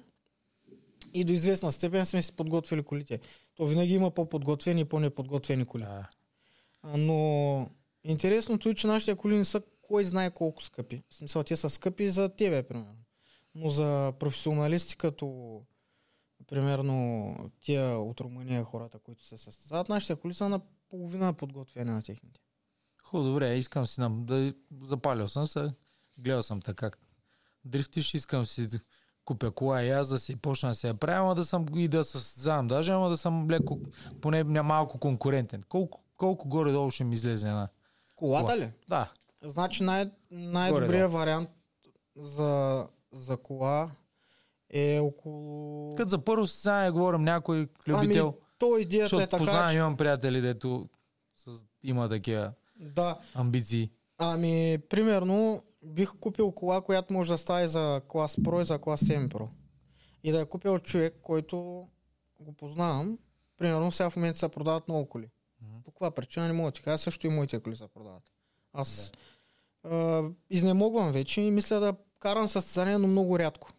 [1.14, 3.20] И до известна степен сме си подготвили колите.
[3.56, 5.84] То винаги има по-подготвени и по-неподготвени коли.
[5.84, 6.10] да.
[6.98, 7.70] Но
[8.04, 11.04] интересното е, че нашите коли не са кой знае колко скъпи.
[11.10, 13.06] В смисъл, те са скъпи за тебе, примерно.
[13.56, 15.62] Но за професионалисти, като
[16.48, 22.04] примерно тия от Румъния хората, които се състезават, нашите коли са на половина подготвени на
[22.04, 22.40] техните.
[23.04, 25.68] Хубаво, добре, искам си нам, да запалил съм се,
[26.18, 26.92] гледал съм така.
[27.66, 28.68] Дрифтиш, искам си
[29.30, 31.88] купя кола и аз да си почна да се я правя, ама да съм и
[31.88, 33.80] да състезавам даже, ама да съм леко,
[34.22, 35.64] поне малко конкурентен.
[35.70, 37.68] Колко, колко горе-долу ще ми излезе една?
[38.16, 38.58] Колата Кола.
[38.58, 38.72] ли?
[38.90, 39.12] Да.
[39.44, 41.50] Значи най- най-добрият вариант
[42.16, 43.92] за, за кола
[44.70, 45.96] е около...
[45.96, 49.78] Като за първо състезание говорим някой любител, Ами, то идеята е така, познавам, че...
[49.78, 50.90] имам приятели, дето
[51.38, 51.52] с,
[51.84, 53.92] има такива Да, амбиции.
[54.18, 58.80] ами, примерно, бих купил кола, която може да става и за клас Pro и за
[58.80, 59.48] клас 7 Pro.
[60.24, 61.88] И да е купил човек, който
[62.40, 63.18] го познавам.
[63.58, 65.30] Примерно, сега в момента се продават много коли.
[65.62, 65.82] Мгм.
[65.84, 68.24] По каква причина не мога да ти кажа, също и моите коли се продават.
[68.74, 69.12] Аз
[69.84, 73.72] а, изнемогвам вече и мисля да карам състезание, но много рядко.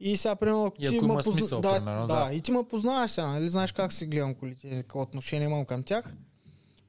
[0.00, 2.34] И сега, примерно, ако И ако има смисъл, да, примерно, да, да.
[2.34, 3.48] и ти ме познаваш сега, нали?
[3.48, 6.16] Знаеш как си гледам колите, какво отношение имам към тях.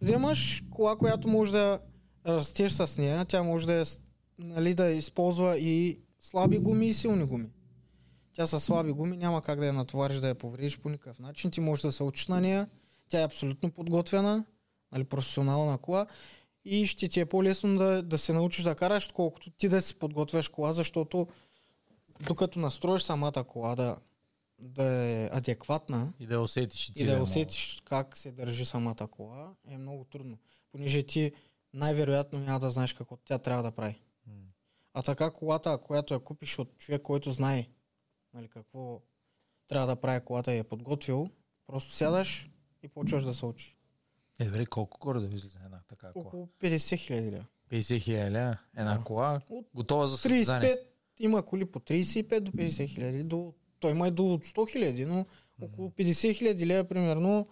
[0.02, 1.80] Вземаш кола, която може да
[2.28, 3.84] растеш с нея, тя може да, е,
[4.40, 7.50] нали, да използва и слаби гуми и силни гуми.
[8.34, 11.52] Тя с слаби гуми няма как да я натовариш, да я повредиш по никакъв начин.
[11.52, 12.70] Ти можеш да се учиш на нея.
[13.10, 14.46] Тя е абсолютно подготвена,
[14.92, 16.08] нали, професионална кола
[16.66, 19.96] и ще ти е по-лесно да, да се научиш да караш, колкото ти да си
[19.96, 21.28] подготвяш кола, защото
[22.28, 23.98] докато настроиш самата кола да,
[24.60, 29.08] да е адекватна И да усетиш и и да е усетиш как се държи самата
[29.12, 30.38] кола, е много трудно.
[30.72, 31.32] Понеже ти
[31.74, 34.02] най-вероятно няма да знаеш какво тя трябва да прави.
[34.94, 37.68] А така колата, която я купиш от човек, който знае
[38.34, 39.02] нали, какво
[39.68, 41.30] трябва да прави колата и е подготвил,
[41.68, 42.50] просто сядаш
[42.84, 43.78] и почваш да се учиш.
[44.40, 46.26] Е, добре, колко да излезе една така кола?
[46.26, 47.46] Около 50 хиляди лева.
[47.70, 49.04] 50 хиляди една Да.
[49.04, 50.70] кола, От готова за състезание.
[50.70, 50.80] 35
[51.20, 53.24] има коли по 35 до 50 хиляди.
[53.24, 55.26] До, той има и до 100 хиляди, но
[55.62, 57.48] около 50 хиляди лева примерно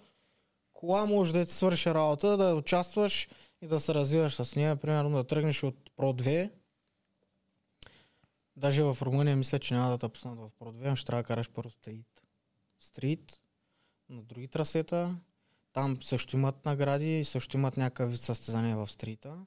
[0.73, 3.29] кола може да ти свърши работа, да участваш
[3.61, 4.75] и да се развиваш с нея.
[4.75, 6.51] Примерно да тръгнеш от Pro 2.
[8.55, 11.23] Даже в Румъния мисля, че няма да те пуснат в Pro 2, ами ще трябва
[11.23, 12.23] да караш първо стрит.
[12.79, 13.41] Стрит,
[14.09, 15.19] на други трасета.
[15.73, 19.45] Там също имат награди и също имат някакъв вид състезание в стрита.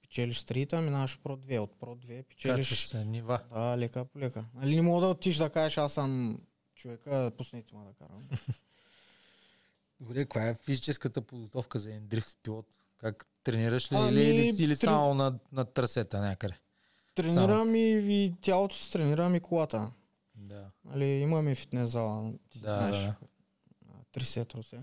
[0.00, 1.58] Печелиш стрита, минаваш Pro 2.
[1.58, 3.40] От Pro 2 печелиш Качваш се нива.
[3.54, 4.44] да, лека по лека.
[4.54, 6.40] Нали не мога да отиш да кажеш, аз съм
[6.74, 8.28] човека, пуснете ме да карам.
[10.00, 12.66] Добре, каква е физическата подготовка за един дрифт пилот?
[12.98, 16.54] Как тренираш ли Ами, или, или, трен- само на, на трасета някъде?
[17.14, 19.92] Тренирам и, и тялото си тренирам и колата.
[20.34, 20.70] Да.
[20.84, 22.96] Нали, имаме фитнес зала, ти Да, знаеш.
[22.96, 23.14] да.
[24.12, 24.80] Три сетро се.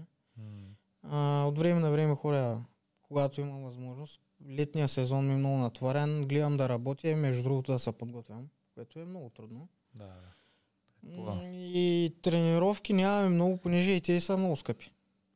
[1.03, 2.61] А, от време на време ходя,
[3.01, 4.21] когато имам възможност.
[4.49, 6.23] Летния сезон ми е много натварен.
[6.23, 9.67] Гледам да работя и между другото да се подготвям, което е много трудно.
[9.93, 10.13] Да,
[11.01, 11.41] Предполагам.
[11.45, 14.91] И тренировки нямаме много, понеже и те са много скъпи.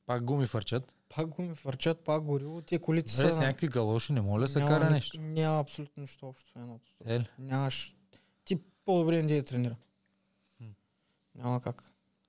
[0.05, 0.93] Пак гуми фърчат.
[1.15, 2.61] Пак го ми върчат, пак гориво.
[2.61, 3.35] Те колите Добре, са...
[3.35, 5.19] с някакви галоши не моля да се няма кара нещо.
[5.19, 6.91] Няма абсолютно нищо общо едното.
[7.05, 7.19] Е?
[7.39, 7.95] Нямаш...
[8.45, 9.75] Ти по-добре не да тренира.
[10.57, 10.69] Хм.
[11.35, 11.83] Няма как.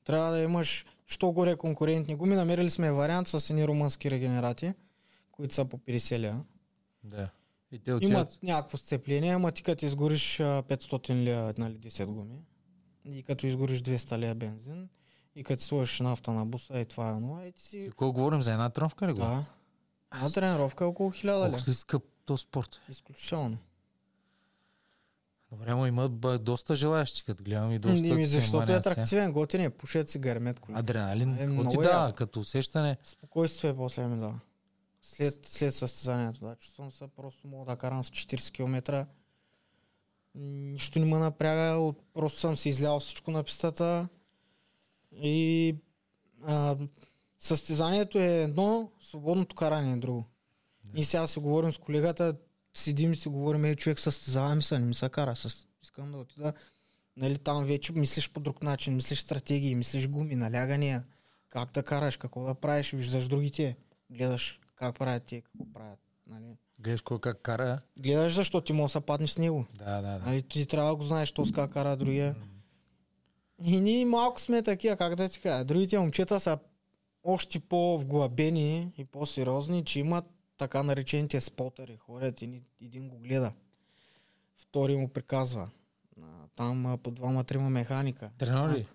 [0.04, 2.36] Трябва да имаш що горе конкурентни гуми.
[2.36, 4.72] Намерили сме вариант с едни румънски регенерати,
[5.32, 6.44] които са по 50 лева.
[7.04, 7.30] да.
[7.72, 8.12] И те отиват.
[8.12, 12.38] Имат някакво сцепление, ама ти като изгориш а, 500 лева, нали, 10 гуми,
[13.04, 14.88] и като изгориш 200 лева бензин,
[15.34, 17.86] и като сложиш нафта на буса, и това е едно, и ти си...
[17.90, 19.20] Какво говорим за една трънвка ли го?
[19.20, 19.44] Да.
[20.14, 21.56] Една тренировка е около 1000 лева.
[21.56, 22.80] Ох, скъп то спорт.
[22.88, 23.58] Изключително.
[25.52, 27.98] Добре, но имат бе, доста желаящи, като гледам и доста.
[27.98, 30.78] Ими, защото е атрактивен, готин е, пушат си гармет коли.
[30.78, 32.96] Адреналин, Е, какво ти много дава като усещане?
[33.04, 34.40] Спокойствие после ми дава.
[35.02, 36.56] След, след състезанието, да.
[36.56, 39.06] Чувствам се, просто мога да карам с 40 км.
[40.34, 44.08] Нищо не ме напряга, просто съм си излял всичко на пистата.
[45.16, 45.76] И
[46.42, 46.76] а,
[47.38, 50.24] състезанието е едно, свободното каране е друго.
[50.94, 52.36] И сега си говорим с колегата,
[52.74, 55.66] седим и си говорим, ей човек състезаваме се, не ми се кара, с...
[55.82, 56.52] искам да отида.
[57.16, 61.04] Нали, там вече мислиш по друг начин, мислиш стратегии, мислиш гуми, налягания,
[61.48, 63.76] как да караш, какво да правиш, виждаш другите,
[64.10, 65.98] гледаш как правят те, какво правят.
[66.26, 66.56] Нали.
[66.78, 67.80] Гледаш кой как кара.
[67.98, 69.66] Гледаш защо ти може да се паднеш с него.
[69.74, 70.18] Да, да, да.
[70.18, 72.36] Нали, ти трябва да го знаеш, то с как кара другия.
[73.62, 75.64] И ние малко сме такива, как да ти кажа.
[75.64, 76.58] Другите момчета са
[77.24, 80.24] още по-вглъбени и по-сериозни, че имат
[80.58, 81.96] така наречените спотери.
[81.96, 83.52] Ходят и ни- един го гледа.
[84.56, 85.70] Втори му приказва.
[86.56, 88.30] Там по двама-трима механика.
[88.38, 88.86] Треньори,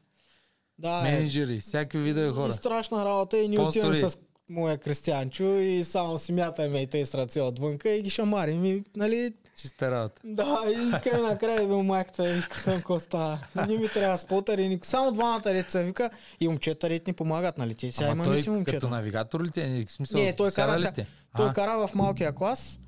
[0.80, 2.52] Да, е, менеджери, всякакви видове и хора.
[2.52, 4.18] страшна работа и ние отиваме с
[4.50, 8.66] моя Кристианчо и само си мятаме и те с ръце отвънка и ги шамарим.
[8.66, 10.22] И, нали, Чиста работа.
[10.26, 13.40] да, и край накрая бил майката и какво става.
[13.68, 14.86] Не ми трябва спотър и никой.
[14.86, 17.76] Само двамата деца вика и момчета ред ни помагат, нали?
[17.76, 18.78] Те сега Ама имаме той си момчета.
[18.78, 19.80] като навигатор ли те?
[19.80, 19.86] е?
[19.86, 20.94] В смисъл, Не, той кара, сега,
[21.38, 22.80] той кара в малкия клас и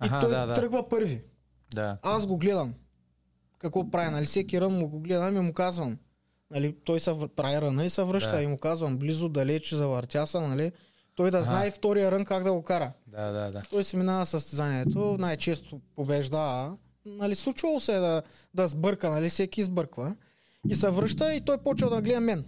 [0.00, 0.54] Аха, той да, да.
[0.54, 1.22] тръгва първи.
[1.74, 1.98] Да.
[2.02, 2.74] Аз го гледам.
[3.58, 4.10] какво прави.
[4.10, 5.98] Нали, всеки рън му го гледам и му казвам.
[6.50, 8.42] Нали, той се прави ръна и се връща Да.
[8.42, 10.72] и му казвам близо, далеч, завъртя се, нали.
[11.14, 11.44] Той да Ага.
[11.44, 12.92] знае втория рън как да го кара.
[13.06, 13.62] Да, да, да.
[13.70, 16.76] Той се минава състезанието, най-често побеждава.
[17.06, 18.22] Нали, случвало се е да,
[18.54, 20.16] да сбърка, нали, всеки сбърква.
[20.68, 22.44] И се връща и той почва да гледа мен.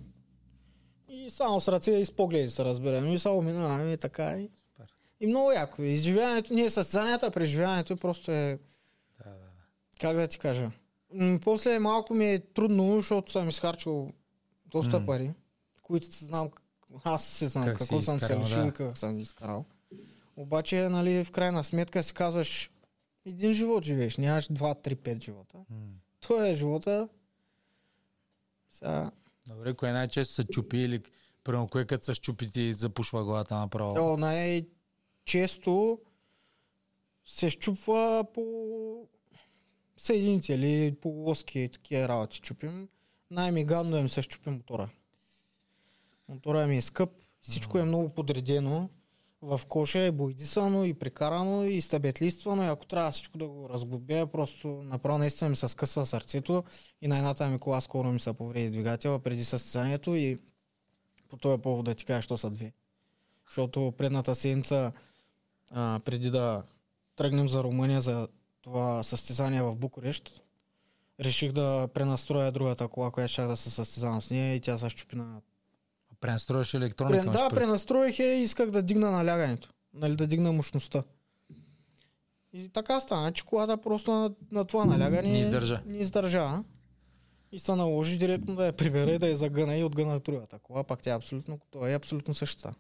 [1.09, 3.15] И само с ръце и с погледи се разбираме.
[3.15, 4.39] И само минаваме и така.
[4.39, 4.87] И, Супер.
[5.21, 5.83] и много яко.
[5.83, 8.59] Изживяването, не е състезанията, а преживяването просто е,
[9.19, 9.37] да, да.
[10.01, 10.71] как да ти кажа.
[11.15, 14.11] М, после малко ми е трудно, защото съм изхарчил
[14.67, 15.07] доста М.
[15.07, 15.31] пари,
[15.83, 16.51] които знам,
[17.05, 18.69] аз се знам Как какво съм се изкарал, лишил да.
[18.69, 19.65] и как съм изкарал.
[20.37, 22.71] Обаче, нали, в крайна сметка си казваш,
[23.27, 25.59] един живот живееш, нямаш 2, 3, 5 живота.
[25.71, 25.77] М.
[26.21, 27.09] Той е живота.
[28.71, 29.11] Сега,
[29.49, 31.03] Добре, кое най-често се чупи или
[31.47, 34.13] Примерно, кое като се щупи ти запушва главата направо?
[34.13, 35.99] О, най-често
[37.27, 38.45] се щупва по
[39.97, 42.89] съедините или по лоски и такива работи чупим.
[43.31, 44.89] Най-мигадно е ми се щупи мотора.
[46.29, 47.11] Мотора ми е скъп,
[47.41, 48.91] всичко е много подредено.
[49.43, 54.27] В коша е боядисано и прекарано и стабетлиствано и ако трябва всичко да го разглобя,
[54.33, 56.65] просто направо наистина ми се скъсва сърцето
[57.03, 60.39] и на едната ми кола скоро ми се повреди двигателя преди състезанието и
[61.29, 62.73] по този повод да ти кажа, що са две.
[63.47, 64.93] Защото предната седмица,
[65.71, 66.63] а, преди да
[67.17, 68.29] тръгнем за Румъния за
[68.63, 70.43] това състезание в Букурещ,
[71.21, 74.89] реших да пренастроя другата кола, която ще да се състезавам с нея и тя се
[74.89, 75.41] щупи на...
[76.27, 77.23] Пренастроиш електроника?
[77.23, 79.69] Прен, да, пренастроих я и исках да дигна налягането.
[79.95, 81.03] Нали, да дигна мощността.
[82.53, 85.83] И така стана, че колата просто на, на това налягане Не издържа.
[85.87, 86.49] Не издържа.
[87.53, 90.85] И се наложи директно да я прибера и да я загъна и отгъна другата кола,
[90.85, 92.75] пак тя е абсолютно, това е абсолютно същата.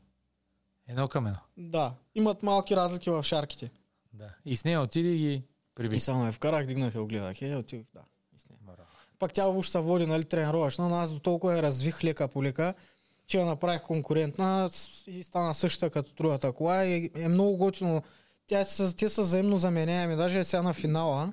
[0.88, 1.38] Едно към едно.
[1.56, 3.70] Да, имат малки разлики в шарките.
[4.12, 4.28] Да.
[4.44, 5.42] И с нея отиди и ги
[5.74, 5.96] приби.
[5.96, 8.02] И само я вкарах, дигнах я, огледах я и отидох, да.
[8.36, 8.60] и с нея.
[8.62, 8.88] Браво.
[9.18, 12.42] Пак тя уж се води, нали, тренировъчна, но аз до толкова я развих лека по
[12.42, 12.74] лека,
[13.26, 14.70] че я направих конкурентна
[15.06, 18.02] и стана същата като другата кола и е много готино.
[18.46, 18.64] Тя,
[18.98, 20.16] те са взаимно заменяеми.
[20.16, 21.32] Даже сега на финала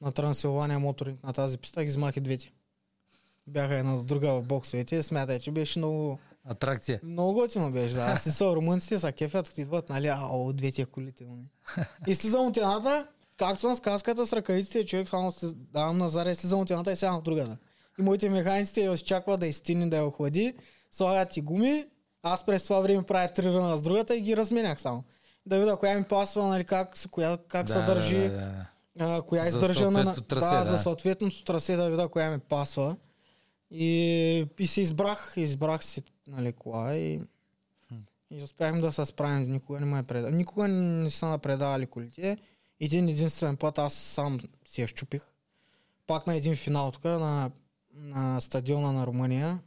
[0.00, 2.52] на Трансилвания моторинг на тази писта ги взимах и двете.
[3.46, 5.02] Бяха една до друга в боксовете.
[5.02, 7.00] Смятай, че беше много, Атракция.
[7.02, 7.94] много готино беше.
[7.94, 8.00] Да.
[8.00, 11.24] Аз си са румънците са кефят, като идват, нали, ао, двете колите.
[11.24, 11.86] Нали.
[12.06, 16.08] И слизам от едната, както съм с каската с ръкавиците, човек само се давам на
[16.08, 17.56] заря, слизам от едната и сядам в другата.
[17.98, 20.54] И моите механиците я изчакват да изтини, да я охлади,
[20.92, 21.84] слагат ти гуми,
[22.22, 25.04] аз през това време правя три ръна с другата и ги разменях само.
[25.46, 29.16] Да видя коя ми пасва, нали, как, се- коя, как се държи, Да, да, да.
[29.16, 30.14] а, коя издържа на...
[30.14, 30.70] трасе, да, да.
[30.70, 32.96] за съответното трасе да видя коя ми пасва.
[33.70, 37.20] И, и се избрах, избрах си нали, кола и,
[38.30, 39.52] и успяхме да се справим.
[39.52, 40.30] Никога не ме е преда.
[40.30, 42.38] Никога не са напредавали колите.
[42.80, 45.22] Един единствен път аз сам си я щупих.
[46.06, 47.50] Пак на един финал тук на,
[47.94, 49.58] на стадиона на Румъния.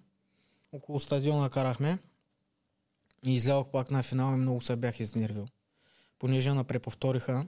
[0.76, 1.98] Около стадиона карахме.
[3.26, 5.46] И излязох пак на финал и много се бях изнервил.
[6.20, 7.46] Понеже на преповториха.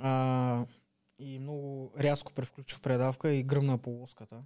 [0.00, 0.64] А,
[1.18, 4.42] и много рязко превключих предавка и гръмна по лоската.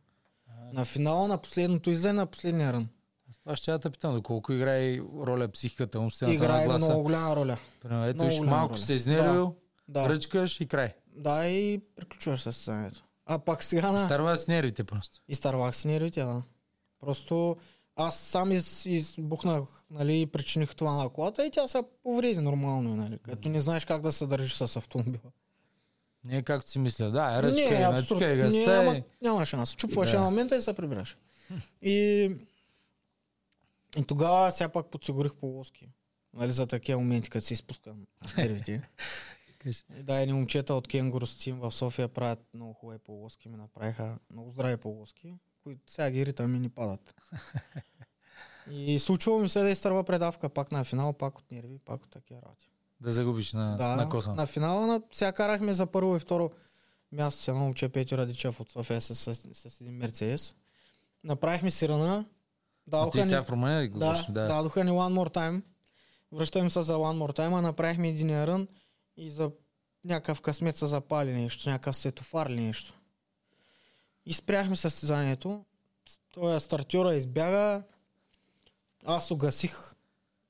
[0.73, 2.89] На финала, на последното излезе на последния рън.
[3.31, 6.87] Аз Това ще я те питам, доколко играе роля психиката, умствената Играе нагласа.
[6.87, 7.59] много голяма роля.
[7.81, 8.83] Примерно, ето много малко роля.
[8.83, 9.57] се изнервил,
[9.89, 10.95] Да, ръчкаш и край.
[11.17, 13.05] да и приключваш състезанието.
[13.27, 14.05] А пак сега на...
[14.07, 15.23] Старва с нервите просто.
[15.29, 16.43] Изтървах си нервите, да.
[17.01, 17.57] Просто
[17.97, 23.19] аз сам из, избухнах, нали, причиних това на колата и тя се повреди нормално, нали,
[23.19, 25.33] като не знаеш как да се държиш с автомобила.
[26.25, 27.11] Не е както си мисля.
[27.11, 27.95] Да, е ръчка, не, е, абсурд.
[27.95, 29.77] натискай Не, газта няма, няма шанс.
[29.77, 30.21] Чупваш Да.
[30.21, 31.17] на момента и се прибираш.
[31.83, 32.31] И,
[33.97, 35.89] и тогава сега пак подсигурих полоски.
[36.35, 38.07] Нали, за такива моменти, като си изпускам
[38.37, 38.83] нервите.
[40.03, 44.51] Да, едни момчета от Кенгуру Steam в София правят много хубави полоски, ми направиха много
[44.51, 45.35] здрави полоски,
[45.67, 47.15] които сега ги ритам и ни падат.
[48.71, 52.11] И случва ми се да изтърва предавка пак на финал, пак от нерви, пак от
[52.11, 52.69] такива работи.
[53.01, 54.33] Да загубиш на, Да, на коса.
[54.35, 56.51] на финала на, сега карахме за първо и второ
[57.13, 60.55] място с едно момче Петю Радичев от София с, с, с един Мерцедес.
[61.25, 62.17] Направихме си ръна.
[62.17, 64.47] А ти Дадоха сега в Румъния ли го да, да, да.
[64.49, 65.63] дадоха ни One More Time.
[66.33, 68.69] Връщаме се за One More Time, а направихме един рън
[69.17, 69.51] и за
[70.05, 72.95] някакъв късмет се запали нещо, някакъв светофар или нещо.
[74.27, 75.65] И спряхме състезанието.
[76.35, 77.83] Той стартьора избяга.
[79.05, 79.93] Аз угасих.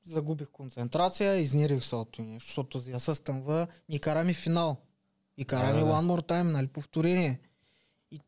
[0.07, 4.77] Загубих концентрация, изнервих се от това нещо, защото за се стъмва и караме финал.
[5.37, 5.93] И караме Да, да.
[5.93, 7.41] One More Time, нали, повторение.
[8.11, 8.21] И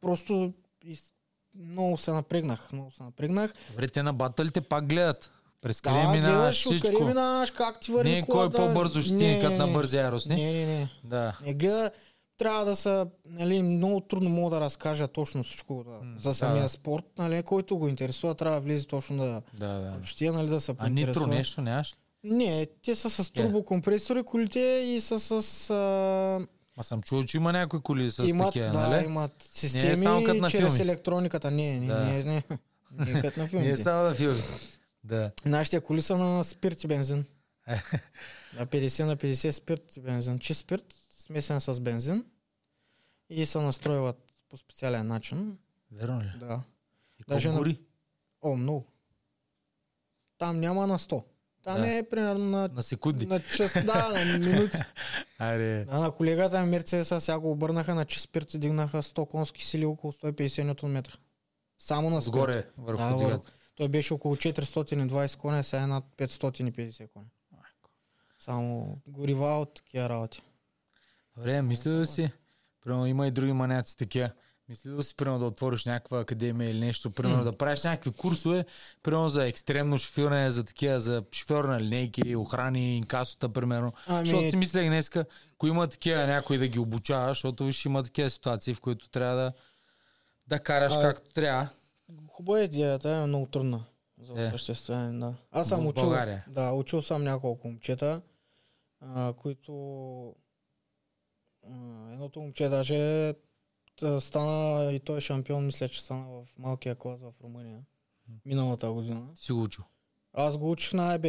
[0.00, 0.52] просто
[0.84, 1.12] из...
[1.54, 3.54] много се напрегнах, много се напрегнах.
[3.70, 5.30] Добре, те на батълите пак гледат.
[5.60, 7.04] През къде Да, минаваш гледаш всичко.
[7.04, 8.56] минаваш, как ти върви Не е кой колата.
[8.56, 10.34] по-бързо ще стигне като на бързи яростни.
[10.34, 10.88] Не, не, не.
[11.04, 11.38] Да.
[11.42, 11.90] Не гледа,
[12.38, 16.62] трябва да са, нали, много трудно мога да разкажа точно всичко да, М, за самия
[16.62, 16.68] да.
[16.68, 19.92] спорт, нали, който го интересува, трябва да влезе точно да Да, да.
[19.92, 21.26] прочете, нали, да се А нитро поинтересува.
[21.28, 21.94] нещо нямаш?
[22.24, 25.70] Не, те са с турбокомпресори колите и са с...
[25.70, 29.04] А, Ма съм чул, че има някои коли с имат, такива, да, нали?
[29.04, 30.80] имат системи само като на чрез филми.
[30.82, 31.50] електрониката.
[31.50, 32.00] Не, не, Да.
[32.00, 32.42] не, не.
[32.92, 33.76] Не, като на Не е филмите.
[33.76, 34.40] само да филми.
[35.04, 35.30] Да.
[35.44, 37.24] Нашите коли са на спирт и бензин.
[38.54, 40.38] На 50 на 50 спирт и бензин.
[40.38, 40.84] Чист спирт,
[41.32, 42.24] смесен с бензин.
[43.30, 44.16] И се настройват
[44.48, 45.58] по специален начин.
[45.92, 46.32] Верно ли?
[46.36, 46.62] Да.
[47.18, 47.80] И Даже колко на- гори?
[48.42, 48.86] О, много.
[50.38, 51.24] Там няма на 100.
[51.62, 51.88] Там Да.
[51.88, 53.26] е примерно на, На секунди.
[53.26, 54.76] на час, да, на минути.
[55.38, 55.86] Аре.
[55.88, 59.64] А на колегата ми Мерцедеса сега го обърнаха на чист спирт и дигнаха 100 конски
[59.64, 61.12] сили около 150 ньютон метра.
[61.78, 62.28] Само на спирт.
[62.28, 63.44] Отгоре, върху Да, върху.
[63.74, 67.26] Той беше около 420 коня, сега е над 550 коня.
[68.38, 70.42] Само горива от такива работи.
[71.36, 72.30] Добре, мисля да си.
[72.80, 74.30] Примерно има и други маняци такива.
[74.68, 78.64] Мисли да си, примерно, да отвориш някаква академия или нещо, примерно да правиш някакви курсове,
[79.02, 83.92] примерно за екстремно шофиране, за такива, за шофьор на линейки, охрани, инкасота, примерно.
[84.06, 88.02] Ами- Защото си мислех днеска, ако има такива някой да ги обучава, защото виж има
[88.02, 89.52] такива ситуации, в които трябва да,
[90.46, 91.68] да караш А, както трябва.
[92.28, 93.84] Хубава е идеята, е много трудна
[94.20, 94.46] за Е.
[94.46, 95.18] осъществяване.
[95.18, 95.34] Да.
[95.50, 96.12] Аз съм учил,
[96.48, 98.22] да, учил съм няколко момчета,
[99.00, 99.72] а, които
[102.12, 103.34] едното момче даже
[103.96, 107.80] та, стана и той е шампион, мисля, че стана в малкия клас в Румъния
[108.44, 109.28] миналата година.
[109.36, 109.84] Ти си го учил.
[110.32, 111.26] Аз го учих на АБ.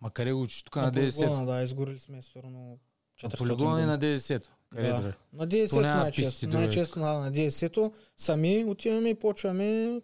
[0.00, 0.62] Ма къде го учиш?
[0.62, 2.78] Тук на, На 90 полигона, да, изгорили сме сигурно
[3.18, 3.86] 400 На полигона думи.
[3.86, 5.00] на 90 Къде Да.
[5.02, 5.12] да.
[5.32, 6.30] На 90 То няма най-често.
[6.30, 6.58] писти, друго.
[6.58, 10.00] Най-често на, на 90 сами отиваме и почваме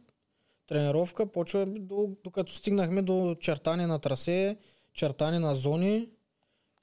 [0.66, 4.56] тренировка, почваме до, докато стигнахме до чертане на трасе,
[4.94, 6.08] чертане на зони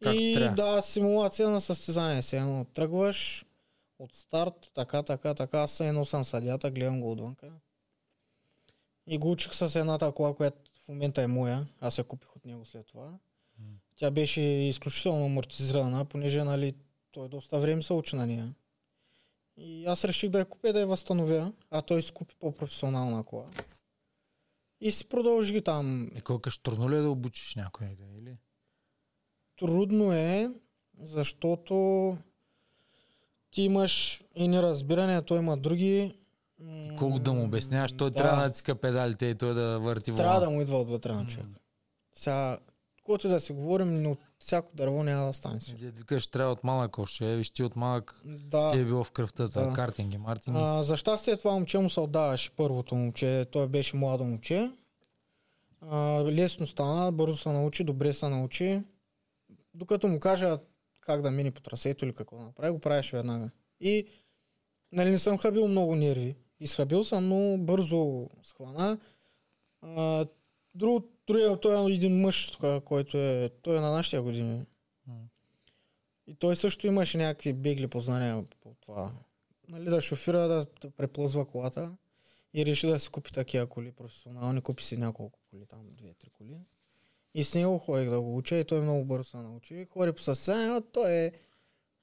[0.03, 0.55] Както и трябва.
[0.55, 2.23] да, симулация на състезание.
[2.23, 3.45] Се едно тръгваш
[3.99, 7.51] от старт, така, така, така, аз едно съм съдята, гледам го отвънка.
[9.07, 11.67] И го учих с едната кола, която в момента е моя.
[11.81, 13.13] Аз я купих от него след това.
[13.95, 16.75] Тя беше изключително амортизирана, понеже нали,
[17.11, 18.53] той доста време се учи на нея.
[19.57, 23.45] И аз реших да я купя да я възстановя, а той си купи по-професионална кола.
[24.81, 26.11] И си продължи там.
[26.17, 27.87] И колко ще трудно ли е да обучиш някой?
[29.59, 29.65] Да?
[29.65, 30.49] Трудно е,
[31.01, 31.73] защото
[33.51, 36.17] ти имаш и неразбиране, а той има други.
[36.97, 40.39] Колко да му обясняваш, той трябва да натиска педалите и той да върти Трябва волана.
[40.39, 41.47] да му идва отвътре на човек.
[42.13, 42.57] Сега,
[42.97, 45.61] каквото и да си говорим, но от всяко дърво няма да стане.
[45.61, 45.75] си.
[45.75, 47.35] Дед викаш, трябва от малък още.
[47.35, 48.71] Виж ти от малък Да.
[48.71, 49.73] ти е било в кръвта, Да.
[49.73, 50.59] картинги, мартинги.
[50.61, 53.45] А, за щастие това момче му се отдаваше първото момче.
[53.51, 54.71] Той беше младо момче.
[55.81, 58.81] А, лесно стана, бързо се научи, добре се научи.
[59.77, 60.59] Докато му кажа
[61.01, 63.49] как да мине по трасето или какво направи, го правиш веднага.
[63.79, 64.07] И
[64.91, 66.35] нали, не съм хабил много нерви.
[66.59, 68.99] Изхабил съм, но бързо схвана.
[69.81, 70.25] А,
[70.75, 74.65] друг, той е един мъж, който е, той е на нашите години.
[76.27, 79.11] И той също имаше някакви бегли познания по това.
[79.69, 81.95] Нали, да шофира, да, да преплъзва колата
[82.53, 84.61] и реши да си купи такива коли професионални.
[84.61, 86.57] Купи си няколко коли, там две-три коли.
[87.37, 89.85] И с него ходих да го уча и той много бързо се научи.
[89.93, 91.31] Хори по състезание, той е,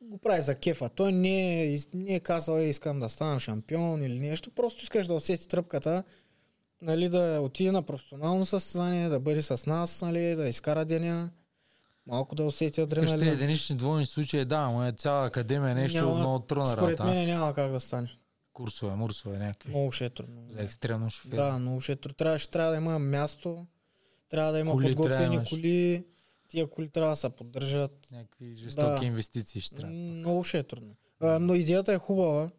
[0.01, 0.89] го прави за кефа.
[0.89, 4.51] Той не е, не е казал, е, искам да ставам шампион или нещо.
[4.51, 6.03] Просто искаш да усети тръпката,
[6.83, 11.31] нали, да отиде на професионално състезание, да бъде с нас, нали, да изкара деня,
[12.07, 13.33] малко да усети адреналина.
[13.33, 17.15] единични двойни случаи, да, но е цяла академия, нещо Няма- много трудна Според работа.
[17.15, 18.11] мен няма как да стане.
[18.53, 19.69] Курсове, мурсове, някакви.
[19.71, 20.47] Много ще е трудно.
[20.49, 21.37] За екстремно шофер.
[21.37, 22.15] Да, много ще е трудно.
[22.15, 23.67] Трябва, ще трябва да има място,
[24.31, 25.49] трябва да има Коли трябва подготвени имаш.
[25.49, 26.05] коли,
[26.49, 28.09] тия коли трябва да се поддържат.
[28.13, 29.07] Някакви жестоки Да.
[29.07, 29.93] инвестиции ще трябва.
[29.93, 30.95] Много ще е трудно.
[31.21, 32.51] А, но идеята е хубава,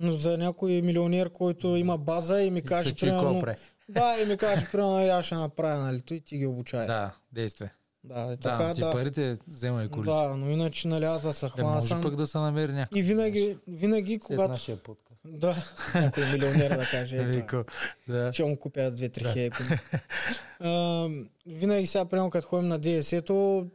[0.00, 3.56] но за някой милионер, който има база и ми И каже, примерно, прави.
[3.88, 6.86] да, и ми каже, примерно, «Е, аз ще направя, нали, той ти ги обучай.
[6.86, 7.68] Да, действай.
[8.04, 8.92] да, е Да, така, ти да.
[8.92, 10.12] парите вземай колите.
[10.12, 12.02] Да, но иначе, нали, аз да се хвана може сам.
[12.02, 12.98] пък да се намери някой.
[12.98, 14.48] И винаги, винаги, След когато...
[14.50, 15.09] нашия подкаст.
[15.24, 15.56] Да,
[15.94, 17.16] някой милионер да каже.
[17.16, 17.64] ето,
[18.08, 18.32] да.
[18.32, 19.78] ще му купя две-три да.
[20.60, 21.08] А,
[21.46, 23.66] винаги сега, примерно, като ходим на DSE-то,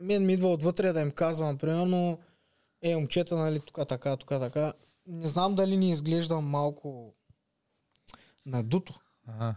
[0.00, 2.18] мен ми идва отвътре да им казвам, примерно,
[2.82, 4.72] е, момчета, нали, тук така, тук така.
[5.06, 7.14] Не знам дали ни изглеждам малко
[8.46, 8.94] надуто,
[9.28, 9.54] Ага.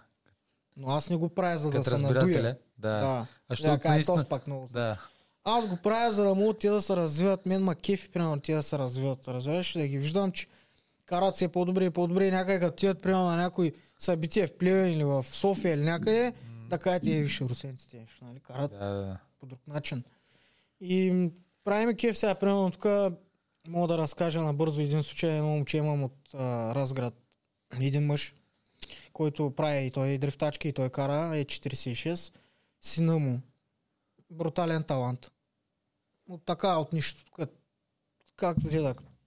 [0.77, 2.15] но аз не го правя, за да се надуя.
[2.15, 2.55] разбирателя.
[2.77, 2.89] Да.
[2.89, 2.97] Да.
[2.97, 4.25] А Да, защото кажа, наистина...
[4.25, 4.69] пак много.
[4.73, 4.97] Да.
[5.43, 7.45] Аз го правя, за да могат те да се развиват.
[7.45, 9.27] Мен ма кефи, примерно, те да се развиват.
[9.27, 10.47] Разбираш, ли, да ги виждам, че
[11.05, 14.93] карат се по-добре и по-добре и някъде като тият, примерно, на някой събитие в Плевен
[14.93, 16.33] или в София или някъде,
[16.69, 20.03] да кажете, е, виж, русенците, нали, карат Да, да, по друг начин.
[20.81, 21.29] И
[21.63, 22.85] правим кеф сега, примерно, тук
[23.67, 25.37] Мога да разкажа набързо един случай.
[25.37, 27.13] Едно момче имам от а, Разград.
[27.79, 28.33] Един мъж,
[29.13, 32.33] който прави и той дрифтачки и той кара, е 46.
[32.81, 33.41] Сина му.
[34.29, 35.31] Брутален талант.
[36.29, 37.31] От така, от нищо.
[37.35, 37.49] Как,
[38.35, 38.61] как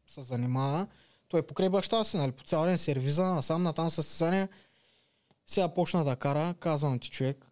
[0.06, 0.86] се занимава.
[1.28, 4.48] Той е покрай баща си, нали, по цял ден сервиза, насам на там състезание.
[5.46, 7.46] Сега почна да кара, казвам ти човек.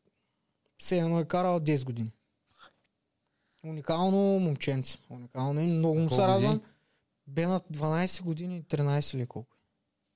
[0.79, 2.11] Все едно е карал 10 години.
[3.64, 4.99] Уникално момченце.
[5.11, 6.61] Уникално и много му се радвам.
[7.27, 9.57] Бе на 12 години, 13 или колко.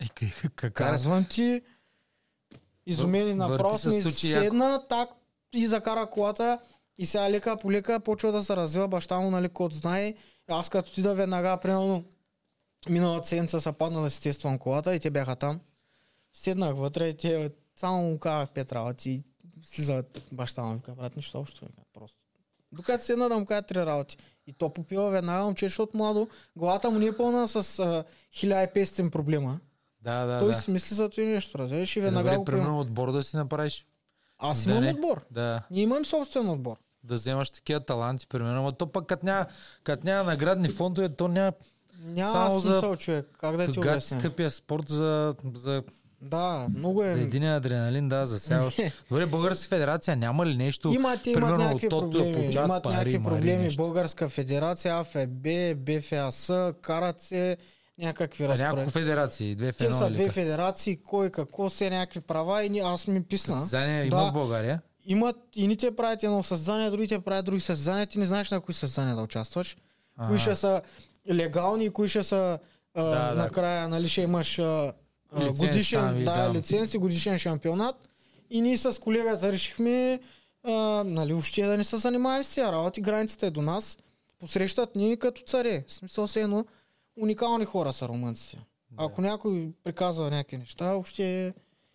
[0.01, 0.07] Е,
[0.57, 0.73] как-?
[0.73, 1.63] Казвам ти,
[2.87, 4.45] изумени направо ми случи яко.
[4.45, 5.09] седна, так
[5.53, 6.59] и закара колата
[6.99, 10.15] и сега лека по лека почва да се развива баща му, нали, който знае.
[10.49, 12.05] Аз като ти да веднага, примерно,
[12.89, 15.61] миналата седмица се падна да си тествам колата и те бяха там.
[16.32, 19.24] Седнах вътре и те само му казах пет работи и
[19.62, 20.74] слизат баща му.
[20.74, 21.64] Вика, брат, нищо общо.
[21.64, 22.18] Вика, просто.
[22.72, 24.16] Докато седна да му кажа три работи.
[24.47, 29.11] И то попива веднага момче, защото младо, главата му не е пълна с а, 1500
[29.11, 29.61] проблема.
[30.01, 30.61] Да, да, Той да.
[30.61, 33.36] си мисли за това нещо, разбираш и Е, веднага Добре, го примерно отбор да си
[33.36, 33.86] направиш.
[34.39, 34.91] Аз Да имам не.
[34.91, 35.24] отбор.
[35.30, 35.62] Да.
[35.70, 36.76] Ние имам собствен отбор.
[37.05, 38.62] Да вземаш такива таланти, примерно.
[38.62, 39.47] Но то пък като няма,
[39.84, 41.53] като няма наградни фондове, то няма
[41.99, 43.26] Няма Само за смисъл, човек.
[43.32, 44.18] Как да ти обясня?
[44.18, 45.82] скъпия спорт за, за,
[46.22, 47.14] Да, много е.
[47.14, 48.76] за един адреналин, да, засяваш.
[49.11, 50.88] Добре, Българска федерация няма ли нещо?
[50.88, 52.34] Има, имат примерно някакви Тото да проблеми.
[52.34, 53.59] получават Имат пари, някакви има проблеми.
[53.59, 53.76] нещо?
[53.76, 55.46] Българска федерация, АФБ,
[55.76, 57.57] БФАС, карат се
[57.99, 58.90] някакви няколко разправи.
[58.90, 63.22] федерации, две в Те са две федерации, кой какво, все някакви права и аз ми
[63.22, 63.55] писна.
[63.55, 64.24] Състезания има Да.
[64.24, 64.80] в България.
[65.07, 68.07] Имат и ни те правят едно състезание, другите правят други състезания.
[68.07, 69.76] Ти не знаеш на кои състезания да участваш.
[70.16, 70.28] Ага.
[70.28, 70.82] Кои ще са
[71.31, 72.59] легални и кои ще са
[72.95, 73.35] а, Да, да.
[73.35, 74.93] накрая, нали, ще имаш а,
[75.39, 76.53] Лиценз годишен, там да, там.
[76.53, 78.09] лиценз и годишен шампионат.
[78.51, 80.20] И ние с колегата решихме
[80.62, 80.72] а,
[81.07, 83.01] нали, въобще да не се занимаваме с тези работи.
[83.01, 83.99] Границата е до нас.
[84.41, 85.85] Посрещат ни като царе.
[85.89, 86.64] В смисъл се едно
[87.16, 88.59] уникални хора са румънците.
[88.97, 91.55] Ако някой приказва някакви неща, въобще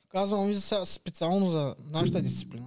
[0.09, 0.55] казвам ви
[0.85, 2.65] специално за нашата дисциплина.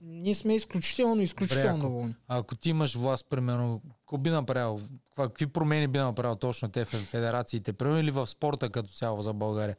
[0.00, 2.14] Ние сме изключително, изключително Добре, ако- доволни.
[2.28, 4.80] Ако ти имаш власт, примерно, какво би направил?
[5.22, 7.72] Какви промени би направил точно те в федерациите?
[7.72, 9.76] Примерно или в спорта като цяло за България?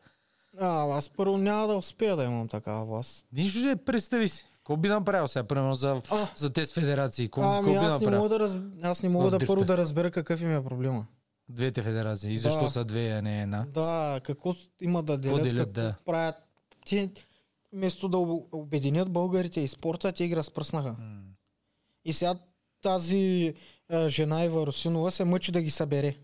[0.59, 3.25] А, аз първо няма да успея да имам такава власт.
[3.31, 4.45] Нищо же, представи си.
[4.55, 6.27] Какво би направил сега, примерно, за, А.
[6.35, 7.27] за тези федерации?
[7.27, 8.55] Какво, Ами какво би аз не мога да, раз...
[8.83, 11.05] аз не мога да първо да разбера какъв им е проблема.
[11.49, 12.33] Двете федерации.
[12.33, 12.71] И защо Да.
[12.71, 13.65] са две, а не една?
[13.67, 15.95] Да, какво има да делят, делят, какво да.
[16.05, 16.35] правят.
[16.85, 17.11] Те,
[17.73, 20.89] вместо да об- обединят българите и спорта, те ги разпръснаха.
[20.89, 21.21] М.
[22.05, 22.35] И сега
[22.81, 23.53] тази
[24.07, 26.15] жена Ива Русинова се мъчи да ги събере.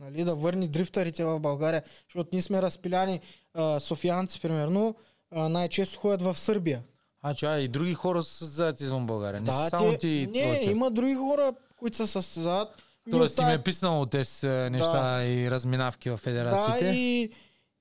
[0.00, 1.82] Нали, да върни дрифтарите в България.
[2.08, 3.20] Защото ние сме разпиляни.
[3.54, 4.94] А, софианци, примерно,
[5.30, 6.82] а, най-често ходят в Сърбия.
[7.22, 9.40] А, че, а, и други хора се състезават извън България.
[9.40, 10.66] Не да, са само те, ти не, човек.
[10.66, 12.68] има други хора, които се състезават.
[13.10, 16.86] Тоест от ти ме е писнал тези е, неща и разминавки в Да, федерациите.
[16.86, 17.30] и,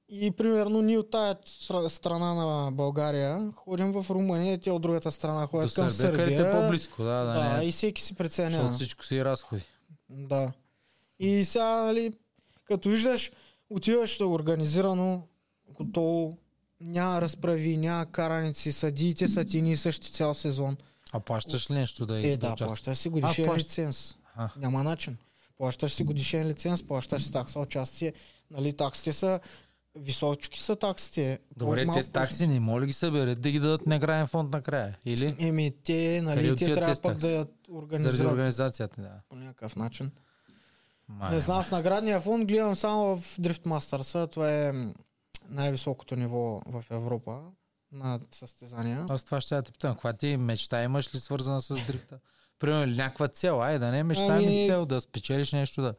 [0.09, 5.11] и примерно ние от тая стра- страна на България ходим в Румъния, те от другата
[5.11, 6.57] страна До ходят към Сърбия, където Сърбия.
[6.57, 7.03] е по-близко.
[7.03, 7.65] Да, да, Да, не.
[7.65, 8.73] и всеки си Защото преценява.
[8.73, 9.63] всичко си разходи.
[10.09, 10.51] Да.
[11.19, 12.13] И сега, нали,
[12.65, 13.31] като виждаш,
[13.69, 15.27] отиваш организирано,
[15.69, 16.37] готово,
[16.81, 20.77] няма разправи, няма караници, съдиите са ти ни същи цял сезон.
[21.11, 22.67] А плащаш ли нещо да, Е, да да, участваш?
[22.67, 23.63] плащаш си годишен плащаш.
[23.63, 24.15] лиценз.
[24.35, 24.49] А.
[24.57, 25.17] Няма начин.
[25.57, 28.13] Плащаш си годишен лиценз, плащаш си такса участие.
[28.51, 29.39] Нали, таксите са
[29.95, 31.39] височки са таксите.
[31.57, 34.97] Добре, те с такси не моля ги съберат да ги дадат награден фонд накрая?
[35.05, 35.35] Или?
[35.39, 39.11] Еми, те, нали, те трябва пък да я Заради организират организацията, да.
[39.29, 40.11] по някакъв начин.
[41.09, 44.31] Май, Не знам, с наградния фонд гледам само в Drift Masters.
[44.31, 44.73] Това е
[45.49, 47.41] най-високото ниво в Европа
[47.91, 49.05] на състезания.
[49.09, 49.93] Аз това ще я те питам.
[49.93, 52.19] Каква ти мечта имаш ли свързана с дрифта?
[52.59, 55.93] Примерно някаква цел, ай да не е мечта, ами Ами- цел да спечелиш нещо да.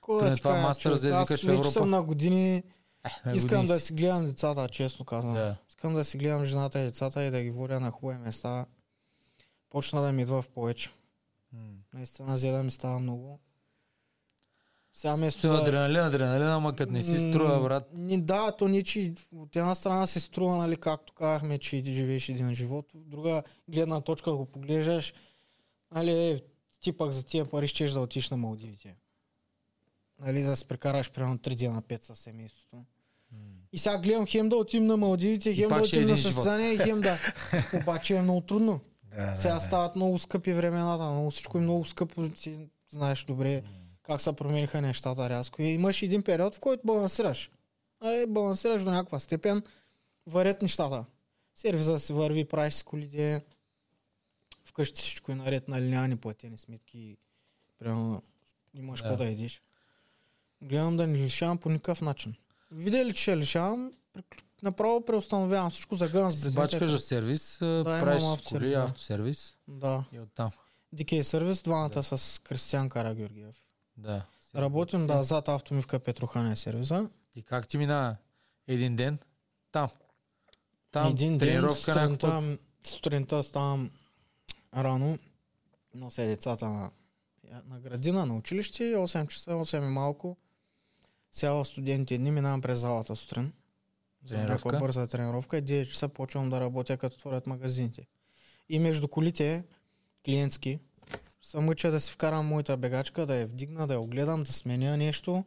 [0.00, 1.00] Кой е това това, Masters човек?
[1.00, 1.70] да Аз извикаш в вече Европа.
[1.70, 2.62] съм на години.
[3.24, 3.92] Е, на Искам да си.
[3.92, 5.34] гледам децата, честно казвам.
[5.34, 5.56] Да.
[5.68, 8.66] Искам да си гледам жената и децата и да ги водя на хубави места.
[9.70, 10.90] Почна да ми идва в повече.
[11.52, 11.60] М.
[11.94, 13.40] Наистина, взе да ми става много.
[14.94, 15.54] Сега вместо Ще да...
[15.54, 17.88] адреналин, адреналин, ама като не си струва, брат.
[17.92, 21.92] Ни- Да, то не, че от една страна се струва, нали, както казахме, че ти
[21.92, 22.94] живееш един живот.
[22.94, 25.14] От друга гледна точка го поглеждаш,
[25.92, 26.40] нали, е,
[26.80, 28.96] ти пък за тия пари щеш да отиш на Малдивите.
[30.20, 32.84] Нали, да се прекараш примерно 3 дена 5 със семейството.
[33.72, 37.00] И сега гледам хем да отим на Малдивите, хем да е отим на състезание, хем
[37.00, 37.18] да.
[37.82, 38.80] Обаче е много трудно.
[39.16, 42.58] Да, Сега стават много скъпи времената, много всичко е много скъпо, ти
[42.90, 43.62] знаеш добре
[44.08, 45.62] как се промениха нещата рязко.
[45.62, 47.50] И имаш един период, в който балансираш.
[48.02, 49.62] Нали, балансираш до някаква степен,
[50.26, 51.04] варят нещата.
[51.54, 53.44] Сервиза си върви, правиш си колите,
[54.64, 57.16] вкъщи всичко е наред, нали няма ни платени сметки,
[57.78, 58.22] примерно
[58.74, 59.08] имаш Да.
[59.08, 59.62] какво да едиш.
[60.62, 62.34] Гледам да не лишавам по никакъв начин.
[62.70, 63.92] Видя ли, че ще лишавам,
[64.62, 66.88] направо преустановявам всичко, загъвам с бачкаш брезентите.
[66.88, 68.82] за сервис, имам правиш автосервис, коли, да.
[68.82, 70.04] автосервис Да.
[70.12, 70.50] и оттам.
[70.94, 73.56] DK сервис, двамата с Кристиан Карагеоргиев.
[73.96, 74.24] Да.
[74.56, 77.08] Работим, да, зад автомивка Петроханя е сервиза.
[77.34, 78.16] И как ти мина
[78.66, 79.18] един ден?
[79.72, 79.88] Там.
[80.90, 83.90] Там Един ден тренировка сутринта, сутринта ставам
[84.76, 85.18] рано,
[85.94, 86.90] нося децата на,
[87.64, 90.36] на градина, на училище, 8 часа, 8 и малко.
[91.42, 93.52] В студентите дни минавам през залата сутрин.
[94.26, 98.06] За някаква бърза тренировка и 9 часа почвам да работя като отворят магазините.
[98.68, 99.64] И между колите,
[100.24, 100.78] клиентски,
[101.42, 104.96] се мъча да си вкарам моята бегачка, да я вдигна, да я огледам, да сменя
[104.96, 105.44] нещо.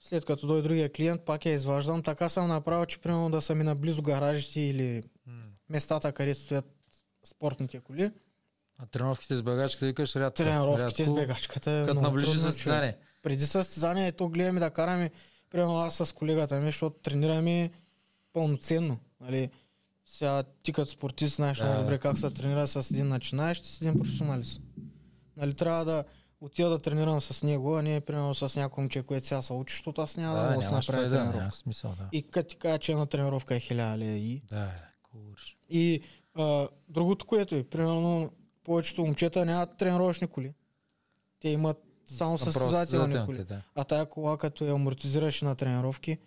[0.00, 2.02] След като дойде другия клиент, пак я изваждам.
[2.02, 5.02] Така съм направил, че примерно да са ми наблизо гаражите или
[5.70, 6.64] местата, където стоят
[7.24, 8.10] спортните коли.
[8.78, 10.36] А тренировките с бегачката викаш рядко.
[10.36, 12.96] Тренировките рядко, с бегачката е Като наближи състезание.
[13.22, 15.10] Преди състезанието гледаме да караме,
[15.50, 17.70] примерно аз с колегата ми, защото тренираме
[18.32, 18.98] пълноценно.
[19.20, 19.50] Нали?
[20.06, 21.82] Сега ти като спортист знаеш Да, много да.
[21.84, 24.60] добре как се тренира с един начинаещ и с един професионалист.
[25.36, 26.04] Нали, трябва да
[26.40, 29.74] отида да тренирам с него, а не примерно с някой момче, което сега се учи,
[29.74, 31.38] защото аз няма да, Да, да нямаш направя файда, тренировка.
[31.38, 32.08] няма смисъл, да.
[32.12, 35.56] И като ти кажа, че една тренировка е хиляда и Да, да, курш.
[35.70, 36.00] И
[36.34, 38.30] а, другото, което е, примерно,
[38.64, 40.54] повечето момчета нямат тренировъчни коли.
[41.40, 41.76] Те имат
[42.08, 43.44] само Направо състезателни коли.
[43.44, 43.60] да.
[43.74, 46.18] А тая кола, като я амортизираш на тренировки,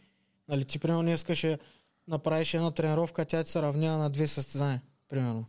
[0.50, 1.60] нали, ти примерно не искаше
[2.08, 5.46] направиш една тренировка, тя ти се равнява на две състезания, примерно.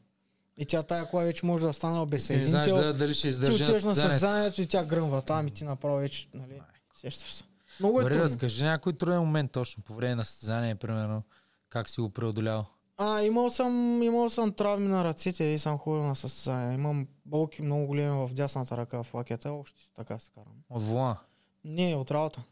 [0.58, 2.76] И тя тая кола вече може да остане без Ти един знаеш тел.
[2.76, 4.62] да, дали ще Ти издържи на отиваш на състезанието.
[4.62, 6.60] и тя гръмва там и ти направо вече, нали,
[7.00, 7.44] сещаш се.
[7.80, 8.28] Много е Добре, трудно.
[8.30, 11.22] разкажи някой труден момент точно по време на състезание, примерно.
[11.68, 12.66] Как си го преодолял?
[12.96, 16.72] А, имал съм, имал съм травми на ръцете и съм ходил на състезания.
[16.72, 20.54] Имам болки много големи в дясната ръка в лакета, още така се карам.
[20.70, 21.16] От волана.
[21.64, 22.42] Не, от работа.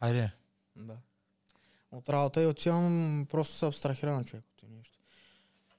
[0.00, 0.30] Айде.
[0.76, 0.96] Да.
[1.92, 4.98] От работа и отивам, просто се абстрахирам човек от нещо.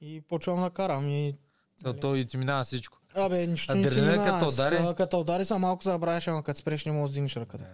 [0.02, 1.36] И почвам да карам и...
[1.82, 2.98] Целто и ти минава всичко.
[3.16, 4.40] Абе, нищо не ти минава.
[4.40, 4.96] като удари?
[4.96, 7.66] Като удари са малко забравяш, ама като спреш не можеш да дигнеш ръката.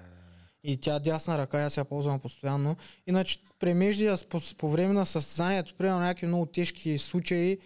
[0.63, 2.75] И тя дясна ръка, аз я ползвам постоянно.
[3.07, 7.59] Иначе премеждия по, по време на състезанието, примерно някакви много тежки случаи,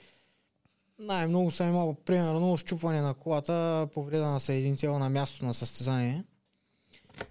[0.99, 6.23] най-много съм имал, примерно, щупване на колата, повреда на съединител на място на състезание.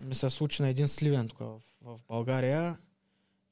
[0.01, 2.79] Ми се случи на един сливен тук в, в България.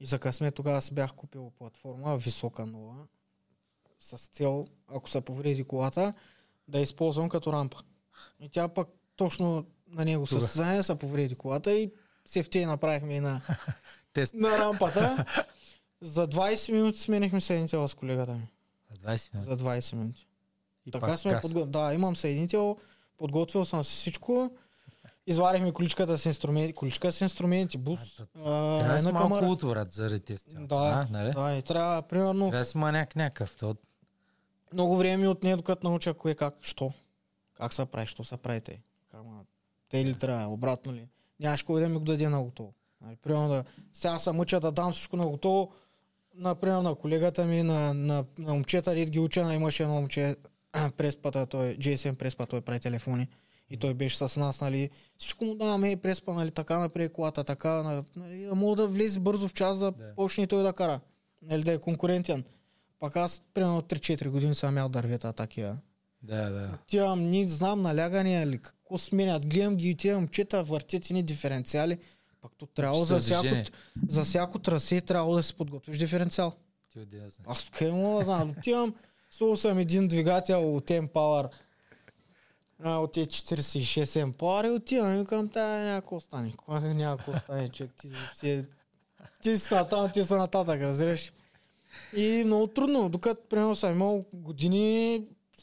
[0.01, 3.07] И за късмет тогава си бях купил платформа, висока нова,
[4.01, 6.15] с цел, ако се повреди колата,
[6.69, 7.83] да използвам като рампа.
[8.41, 11.93] И тя пък точно на него състезание се повреди колата и
[12.27, 13.41] сефтей направихме и на,
[14.13, 14.35] Тест.
[14.35, 15.25] на рампата.
[16.01, 18.49] За 20 минути сменихме съединител с колегата ми.
[18.91, 19.51] За 20 минути.
[19.51, 20.27] За 20 минути.
[20.87, 21.71] И Така сме подготвили.
[21.73, 22.77] Да, имам съединител,
[23.19, 24.51] подготвил съм си всичко.
[25.27, 29.57] Изварихме количката с инструменти, количка с инструменти, бус, А, Трябва да си малко камера.
[29.65, 30.45] брат, заради тези.
[30.49, 31.33] Да, А, нали?
[31.33, 33.57] да, и трябва, примерно, Трябва да си маняк някакъв.
[33.57, 33.77] То,
[34.73, 36.93] много време ми отне, докато науча кое как, що.
[37.55, 38.81] Как се прави, що се прави те.
[39.13, 39.45] Ама,
[39.89, 41.09] те ли трябва, обратно ли.
[41.41, 42.75] Нямаш кой да ми го даде на готово.
[43.01, 45.71] Нали, примерно да, сега се мъча да дам всичко на готово,
[46.35, 50.37] например на колегата ми, на, на, на момчета, дед ги уча, на имаше едно момче,
[50.97, 53.29] преспата, той, GSM преспа, той прави телефони.
[53.71, 57.45] И той беше с нас, нали, всичко му даваме и преспа, нали, така напред колата,
[57.45, 60.15] така, на- нали, да мога да влезе бързо в час, да, Да.
[60.17, 61.01] почне той да кара.
[61.43, 62.45] Нали, да е конкурентен.
[62.99, 65.77] Пак аз, примерно 3-4 години съм ял дървета такива.
[66.25, 66.79] Да, да.
[66.83, 69.47] Отивам, ни знам налягания или какво сменят.
[69.47, 71.99] Гледам ги, отивам, момчета, въртят ни диференциали.
[72.41, 73.71] Пак то трябва за са всяко,
[74.09, 76.53] за всяко трасе трябва да си подготвиш диференциал.
[76.93, 77.31] Ти отида да.
[77.47, 78.55] Аз къде мога да знам.
[78.59, 78.95] Отивам,
[79.31, 81.49] слушал съм един двигател от M-Power,
[82.83, 86.53] а, от E46 M-Power и отивам и викам, тая няма какво стане.
[86.57, 88.67] Кога няма какво стане, човек, ти си,
[89.43, 91.33] ти си натам, ти си нататък, разбираш.
[92.17, 95.23] И много трудно, докато примерно съм имал години,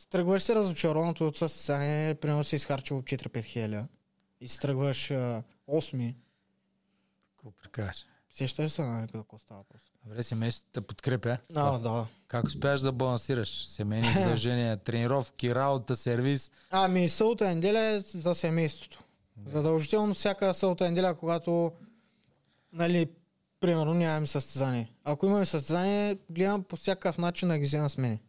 [0.09, 3.87] тръгваш се разочарован от състезание, примерно си изхарчил 4-5 хиляди
[4.41, 6.15] и си тръгваш а, 8
[7.37, 8.05] Какво прикажеш?
[8.29, 9.81] Сещаш се, нали, какво става въпрос?
[10.05, 11.37] Добре, семейството те подкрепя.
[11.55, 12.07] А, да.
[12.27, 13.67] Как успяваш да балансираш?
[13.67, 16.51] Семейни задължения, тренировки, работа, сервис.
[16.71, 19.03] Ами, сълта неделя е за семейството.
[19.45, 21.71] Задължително всяка сълта неделя, когато,
[22.73, 23.07] нали,
[23.59, 24.91] примерно нямаме състезание.
[25.03, 28.19] Ако имаме състезание, гледам по всякакъв начин да ги взема с мене.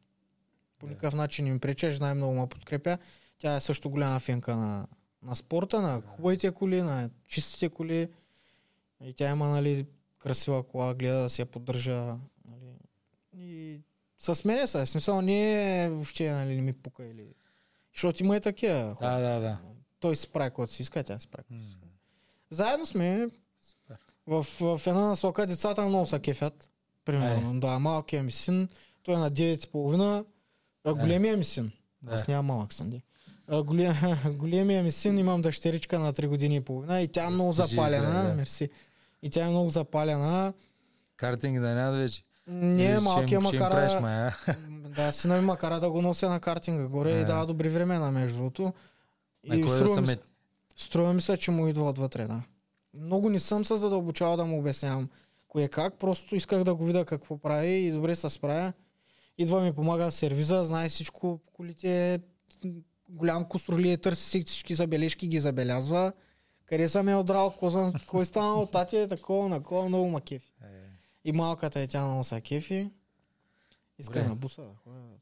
[0.83, 0.93] По Да.
[0.93, 2.99] никакъв начин им пречеш, най-много ме подкрепя.
[3.39, 4.87] Тя е също голяма фенка на,
[5.23, 8.09] на спорта, на хубавите коли, на чистите коли.
[9.05, 9.87] И тя има, нали,
[10.19, 12.19] красива кола, гледа да си я поддържа.
[12.45, 12.75] Нали.
[13.37, 13.81] И
[14.19, 14.87] с мене са.
[14.87, 17.35] Смисъл не е въобще, нали, не ми пука или...
[17.95, 19.11] Защото има и такива хора.
[19.11, 19.59] Да, да, да.
[20.01, 21.47] Той си прави каквото си иска, тя си прави.
[21.51, 21.65] М.
[22.51, 23.29] Заедно сме.
[24.27, 26.71] В, в една насока децата много са кефят.
[27.05, 27.61] Примерно.
[27.61, 28.69] Да, малкият ми син,
[29.03, 30.27] той е на 9,5.
[30.85, 31.73] А големия ми син.
[32.03, 32.15] Да.
[32.15, 33.03] Аз нямам малък де.
[33.47, 33.95] А, голем,
[34.39, 38.11] големия ми син, имам дъщеричка на 3 години и половина и тя е много запалена.
[38.11, 38.35] здраве, да.
[38.35, 38.71] Мерси.
[39.23, 40.53] И тя е много запалена.
[41.17, 42.25] Картинг да няма вече.
[42.47, 44.35] Не, малкия ма кара...
[44.97, 48.11] Да, сина ми ма кара да го нося на картинга горе и дава добри времена,
[48.11, 48.73] между другото.
[49.45, 50.25] И да струва ми, мет...
[50.77, 52.43] струва ми се, че му идва отвътре, да.
[52.95, 55.09] Много не съм се задълбочавал да му обяснявам
[55.49, 58.73] кое как, просто исках да го видя какво прави и добре се справя.
[59.39, 62.21] Идва ми помага в сервиза, знае всичко по колите,
[63.09, 66.13] голям костролие, търси си всички забележки, ги забелязва.
[66.67, 70.53] Къде съм е отрал, съм, кой станал, тати е такова, накова, много ма кефи.
[70.63, 70.67] Е,
[71.25, 72.91] И малката е тя много са кефи.
[73.99, 74.29] Иска Добре.
[74.29, 74.63] на буса.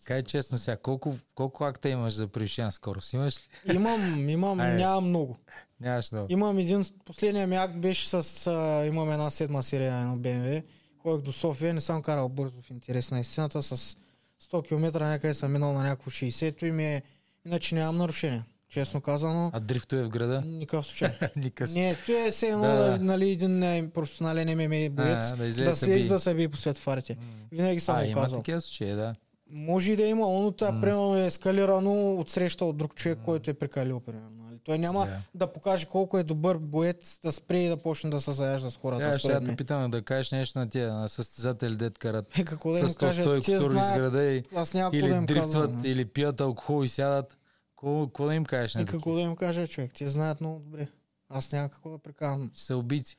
[0.05, 3.13] Кай честно сега, колко, колко акта имаш за превишена скорост?
[3.13, 3.75] Имаш ли?
[3.75, 4.77] Имам, имам, Айде.
[4.77, 5.37] нямам много.
[5.81, 6.27] Нямаш много.
[6.31, 10.65] Имам един, последния ми акт беше с, а, имам една седма серия на BMW.
[11.03, 13.97] Ходих до София, не съм карал бързо в интерес на истината, с
[14.43, 17.03] 100 км някъде съм минал на някакво 60-то и ми е,
[17.47, 18.45] иначе нямам нарушения.
[18.69, 20.43] Честно казано, А дрифтове в града?
[20.43, 21.11] никакъв случай.
[21.37, 21.75] Никъс.
[21.75, 25.37] Не, то е все едно, Да, да, нали, един е, професионален ММА боец, А, да
[25.37, 26.05] да, излезе да се бие.
[26.05, 27.17] да се бие по светофарите.
[27.53, 28.39] Винаги съм А, го има казал.
[28.39, 29.15] такива случаи, да.
[29.51, 33.51] Може и да има, оното е примерно е ескалирано от среща от друг човек, който
[33.51, 34.40] е прекалил, примерно.
[34.71, 34.77] Нали.
[34.77, 35.17] Той няма Да.
[35.35, 38.77] да покаже колко е добър боец, да спре и да почне да се заяжда с
[38.77, 39.11] хората.
[39.11, 42.39] Тя ще те питам да кажеш нещо на тия на състезатели дет карат.
[42.39, 44.15] Е, какво да им кажа, 100 те знаят,
[44.47, 45.85] и, аз няма да или им дрифтват, казвам.
[45.85, 47.37] или пият алкохол и сядат.
[47.71, 48.99] Какво да им кажеш на Е, такива?
[48.99, 50.89] какво да им кажа, човек, те знаят много добре.
[51.29, 52.51] Аз няма какво да прекарам.
[52.55, 53.17] Са убийци.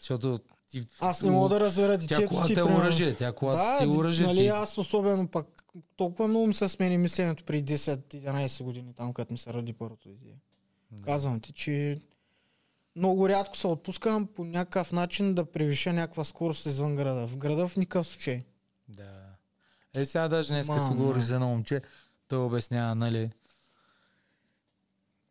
[0.00, 0.38] Защото
[0.70, 0.86] ти...
[1.00, 2.60] Аз не мога да разбера Тя детето колата ти.
[2.60, 3.14] е оръжие.
[3.14, 4.26] Тя колата си е да, оръжие.
[4.26, 4.46] нали, ти.
[4.46, 5.46] аз особено пък
[5.96, 10.08] толкова много ми се смени мисленето преди 10-11 години, там като ми се роди първото
[11.04, 11.98] Казвам ти, че
[12.96, 17.26] много рядко се отпускам по някакъв начин да превиша някаква скорост извън града.
[17.26, 18.44] В града в никакъв случай.
[18.88, 19.12] Да.
[19.96, 21.82] Е, сега даже днес се говори за едно момче.
[22.28, 23.30] Той обяснява, нали,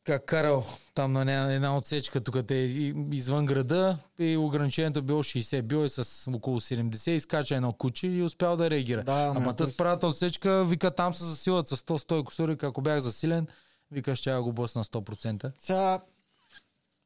[0.05, 2.65] как карал там на една, отсечка, тук те е
[3.11, 8.23] извън града и ограничението било 60, бил е с около 70, изкача едно куче и
[8.23, 9.03] успял да реагира.
[9.03, 13.47] Да, Ама тъс правата отсечка, вика там се засилат с 100-100 косури, ако бях засилен,
[13.91, 15.51] вика ще я го босна 100%.
[15.57, 16.01] Сега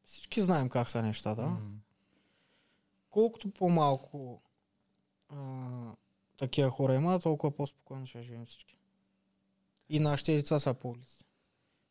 [0.05, 1.57] всички знаем как са нещата.
[3.09, 4.41] Колкото по-малко
[5.29, 5.91] а,
[6.37, 8.75] такива хора има, толкова по-спокойно ще живеем всички.
[9.89, 11.25] И нашите деца са по улиците.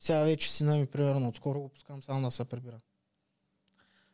[0.00, 2.80] Сега вече сина ми, примерно, отскоро го пускам само да се прибира.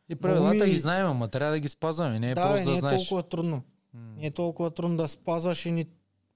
[0.09, 2.65] И правилата ми- ги знаем, ама трябва да ги спазваме, не е да, просто не
[2.65, 2.99] да е знаеш.
[2.99, 3.63] толкова трудно.
[3.93, 5.87] Не е толкова трудно да спазваш и ни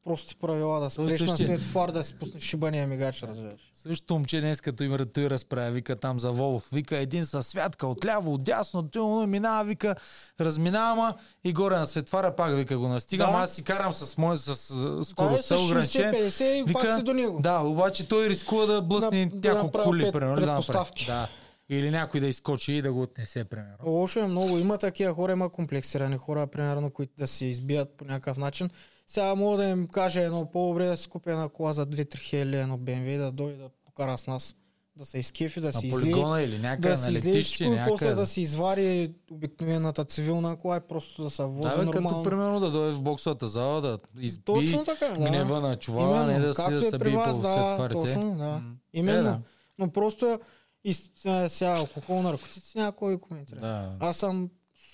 [0.04, 3.72] прости правила, да спреш на светофар, да си пуснеш шибания мигач, разбираш.
[3.74, 7.88] Същото момче днес, като им той разправя, вика там за Волов, вика един със святка
[7.88, 9.95] отляво, отдясно, му минава, вика,
[10.39, 13.38] разминава и горе на светфара пак вика го настигам, Да.
[13.38, 16.14] аз си карам с мой с, с Да, скоростта с ограничен.
[16.14, 17.39] 60-50 и пак си до него.
[17.41, 20.36] Да, обаче той рискува да блъсне Да- да няколко направи коли, примерно.
[20.36, 20.89] да направи.
[21.08, 21.28] Да.
[21.72, 23.76] Или някой да изкочи и да го отнесе, примерно.
[23.86, 24.58] Лошо е много.
[24.58, 28.70] Има такива хора, има комплексирани хора, примерно, които да се избият по някакъв начин.
[29.12, 32.57] Сега мога да им кажа едно по-добре да си купя една кола за 2-3 хиляди,
[32.57, 34.55] едно BMW, да дойде да покара с нас,
[34.95, 38.14] да се изкефи, да си полигона или някъде да си летище, всичко и после някъде.
[38.14, 42.24] да си извади обикновената цивилна кола и просто да се вози Да, бе, като нормално.
[42.24, 45.30] примерно да дойде в боксовата зала, да изби Точно така, да.
[45.30, 47.99] гнева на чувала, не да си да е се бие по да, светфарите.
[47.99, 48.47] точно, да.
[48.49, 48.76] М.
[48.93, 49.20] Именно.
[49.20, 49.39] Е, да.
[49.80, 50.39] Но просто
[50.84, 50.95] и
[51.26, 53.60] а, сега алкохол, наркотици някой коментира.
[53.60, 53.95] Да.
[53.99, 54.49] Аз съм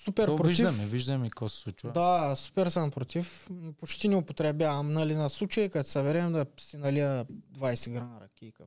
[0.06, 0.48] супер То против.
[0.48, 1.92] виждаме, виждаме какво се случва.
[1.92, 3.48] Да, супер съм против.
[3.80, 7.26] Почти не употребявам, нали, на случай, като съберем да си налия
[7.58, 8.64] 20 грама ракийка.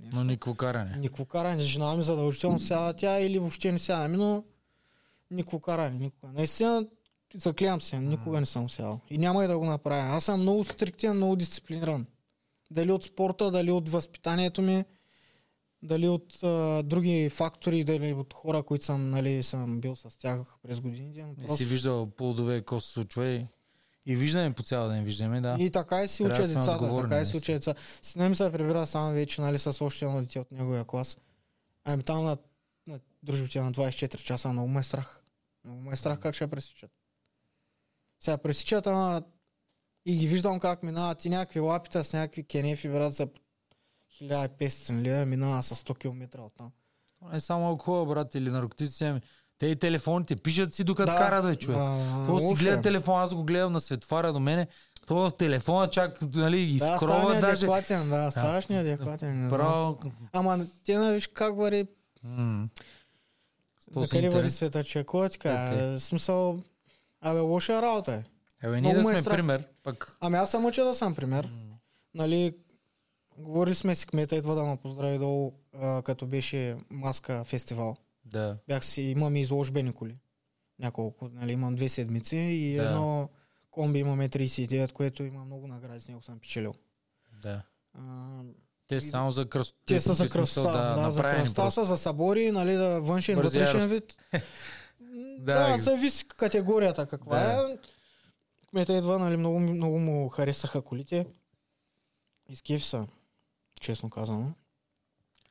[0.00, 0.16] нещо.
[0.16, 0.96] Но никакво каране.
[0.96, 1.64] Никакво каране.
[1.64, 4.44] Жена ми задължително сяда тя или въобще не сяда ми, но
[5.30, 5.98] никакво каране.
[5.98, 6.32] Никога.
[6.32, 6.86] Наистина,
[7.34, 9.00] заклявам се, никога не съм сядал.
[9.10, 10.16] И няма и да го направя.
[10.16, 12.06] Аз съм много стриктен, много дисциплиниран.
[12.70, 14.84] Дали от спорта, дали от възпитанието ми,
[15.82, 20.38] дали от а, други фактори, дали от хора, които съм, нали, съм бил с тях
[20.62, 21.22] през годините.
[21.22, 23.46] Не просто- си виждал плодове, какво се случва и,
[24.06, 25.56] и виждаме по цял ден, виждаме, да.
[25.60, 27.74] И така и си Трябва уча децата, така и си уча деца.
[28.02, 31.16] Сина ми се прибира сам вече, нали, с още едно дете от неговия клас.
[31.84, 32.36] Ами там на,
[32.86, 35.22] на дружбите на 24 часа много ме е страх.
[35.64, 36.90] Много ме е страх как ще пресичат.
[38.20, 39.22] Сега пресичат, ама
[40.06, 43.28] и ги виждам как минават и някакви лапита с някакви кенефи, брат, за
[44.22, 46.70] 1500 лева, минава с 100 км от там.
[47.32, 49.04] Не само алкохол, брат, или наркотици.
[49.04, 49.20] ами.
[49.58, 51.18] Те и телефоните пишат си докато Да.
[51.18, 51.78] карат, бе, човек.
[51.80, 52.82] А, То си гледа е.
[52.82, 54.66] телефон, аз го гледам на светфара до мене.
[55.06, 57.66] То в телефона чак, нали, Да, изкрова става даже.
[57.66, 59.44] неадекватен, да, ставаш неадекватен.
[59.44, 59.50] не.
[59.50, 59.98] Право.
[60.32, 61.86] Ама те, нали, виж как вари
[62.24, 62.68] На
[64.04, 64.56] си къде интерес.
[64.56, 65.28] света, че е така?
[65.48, 65.98] Okay.
[65.98, 66.58] Смисъл,
[67.20, 68.22] абе, лоша работа е.
[68.66, 69.36] Абе, ние да ме е сме страх.
[69.36, 71.52] пример, пък Ами аз съм уча да съм пример.
[72.14, 72.56] Нали,
[73.38, 77.96] говорили сме си кмета, идва да ме поздрави долу, а, като беше маска фестивал.
[78.24, 78.56] да.
[78.68, 80.16] Бях си, имам изложбени коли.
[80.78, 82.82] Няколко, нали, имам две седмици и Да.
[82.82, 83.28] едно
[83.70, 86.74] комби имаме 39, което има много награди, с него съм печелил.
[87.42, 87.62] Да.
[87.94, 88.40] А,
[88.88, 89.82] Те са само за кръстота.
[89.86, 93.58] те са за кръста, да, да за кръста са за събори, нали, да външен, Бързи
[93.58, 94.16] вътрешен вид.
[95.38, 97.72] Да, да, зависи категорията каква Да.
[97.72, 97.78] е.
[98.66, 101.26] Кмета идва, нали, много, много му харесаха колите.
[102.48, 103.06] Изкив са,
[103.82, 104.52] честно казано.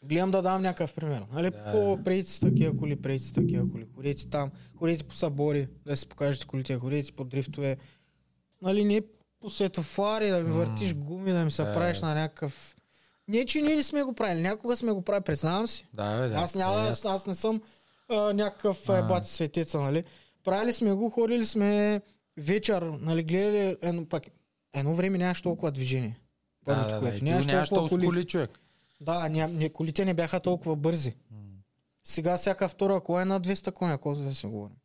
[0.04, 1.24] Гледам да дам някакъв пример.
[1.34, 1.72] Нали, Да.
[1.72, 3.86] по прейти с такива коли, прейти с такива коли.
[3.96, 7.78] Ходете там, ходете по събори, да си покажете колите, ходете по дрифтове.
[8.62, 9.02] Нали, не
[9.40, 10.56] по светофари, да ми М.
[10.56, 11.74] въртиш гуми, да ми се Да.
[11.74, 12.76] правиш на някакъв...
[13.28, 14.42] Не, че ние не сме го правили.
[14.42, 15.86] Някога сме го правили, признавам си.
[15.94, 16.36] Да, бе, да.
[16.36, 17.62] Аз няма, Е, аз, аз не съм
[18.10, 18.94] а, някакъв А.
[18.94, 19.04] а.
[19.04, 20.04] бати светеца, нали.
[20.44, 22.02] Правили сме го, ходили сме
[22.38, 24.24] вечер, нали, гледали, едно, пак,
[24.74, 26.20] едно време нямаш толкова движение.
[26.62, 27.00] Да, Първото, да, да.
[27.00, 27.18] което.
[27.18, 28.06] Ти Нямаш, нямаш толкова коли.
[28.06, 28.60] коли, човек.
[29.02, 31.16] Да, ня, не, колите не бяха толкова бързи.
[32.04, 34.76] Сега всяка втора кола е на 200 коня, колкото да си говорим.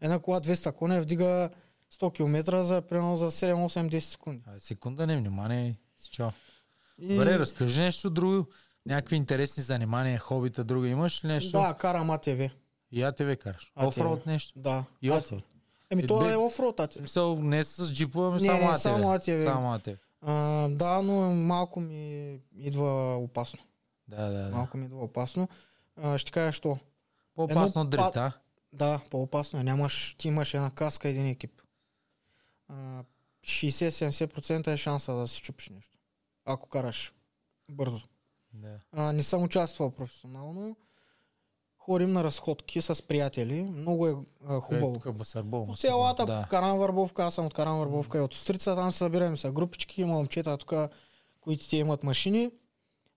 [0.00, 1.50] Една кола 200 коня вдига
[1.92, 4.42] 100 км за примерно за 7, 8, 10 секунди.
[4.46, 5.76] Абе, секунда не внимание.
[6.10, 6.28] Чао.
[6.98, 7.08] И...
[7.08, 8.46] Добре, разкажи нещо друго.
[8.86, 11.52] Някакви интересни занимания, хобита, друго имаш ли нещо?
[11.52, 12.50] Да, карам АТВ.
[12.92, 13.72] И АТВ караш.
[13.78, 13.86] ATV.
[13.86, 14.52] Офроуд нещо.
[14.56, 14.84] Да.
[15.02, 15.44] И А- офроуд.
[15.90, 16.94] Еми, Е, бе- е офроуд АТВ.
[16.94, 18.78] смисъл, не с джипове, ами само АТВ.
[18.78, 19.44] само ATV.
[19.44, 19.96] Само АТВ.
[20.22, 23.60] А, да, но малко ми идва опасно.
[24.08, 24.56] Да, да, да.
[24.56, 25.48] Малко ми идва опасно.
[25.96, 26.78] А, ще кажа, що?
[27.34, 28.32] По-опасно едно дрифт, а?
[28.72, 29.62] Да, по-опасно е.
[29.62, 31.62] Нямаш, ти имаш една каска, един екип.
[32.68, 33.04] А,
[33.44, 35.98] 60-70% е шанса да се чупиш нещо.
[36.44, 37.12] Ако караш
[37.70, 38.06] бързо.
[38.52, 38.78] Да.
[38.92, 40.76] А, не съм участвал професионално.
[41.84, 43.62] Ходим на разходки с приятели.
[43.62, 44.14] Много е
[44.46, 44.90] а, хубаво.
[44.96, 45.66] Е, тук Басарбол.
[45.66, 46.46] По селата, Да.
[46.50, 50.02] Каран Върбовка, аз съм от Каран Върбовка и от Острица, там се събираме са групички,
[50.02, 50.72] има момчета тук,
[51.40, 52.50] които ти имат машини.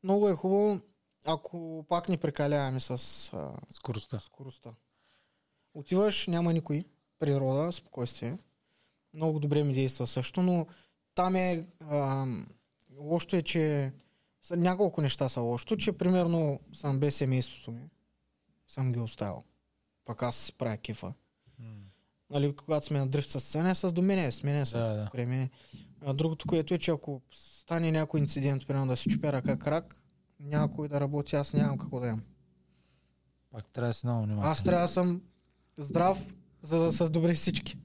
[0.03, 0.79] Много е хубаво,
[1.25, 2.89] ако пак не прекаляваме с
[3.33, 4.19] а, Скоростта.
[4.19, 4.69] скоростта.
[5.73, 6.83] Отиваш, няма никой,
[7.19, 8.37] природа, спокойствие.
[9.13, 10.65] Много добре ми действа също, но
[11.15, 12.25] там е а,
[12.97, 13.93] лошото е, че
[14.51, 17.89] няколко неща са лошото, че примерно съм без семейството ми,
[18.67, 19.43] съм ги оставил.
[20.05, 21.13] Пак аз си правя кефа.
[21.59, 21.75] М.
[22.29, 25.25] Нали, когато сме на дрифт с сцена, с до мене, с мене са Да, да.
[25.25, 25.49] мене.
[26.05, 30.01] А, другото, което е, че ако стане някой инцидент, примерно да си чупя ръка крак,
[30.39, 32.23] няма кой да работи, аз нямам какво да ям.
[33.51, 34.51] Пак трябва да си много внимателен.
[34.51, 35.21] Аз трябва да съм
[35.77, 37.77] здрав, за да са добре всички.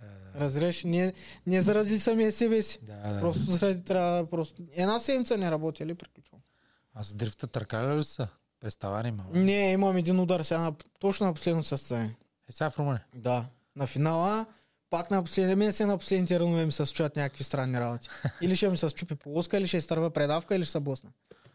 [0.00, 0.40] Да, да.
[0.40, 0.84] Разбираш?
[0.84, 1.12] Не,
[1.46, 2.78] не заради самия себе си.
[2.82, 3.20] Да, да.
[3.20, 4.62] Просто заради трябва просто...
[4.72, 6.40] Една седмица не работи, ли приключвам?
[6.94, 8.28] А с дрифта търкали ли са?
[8.64, 9.24] Представани ма.
[9.34, 12.16] Не, имам един удар сега, на, точно на последното състезание.
[12.48, 13.04] Е, сега в Румъния.
[13.14, 13.46] Да.
[13.76, 14.46] На финала,
[14.90, 18.08] пак на последния, мен се на последните рънове ми се случват някакви странни работи.
[18.42, 21.10] Или ще ми се счупи полоска, или ще изтърва предавка, или ще се блъсна.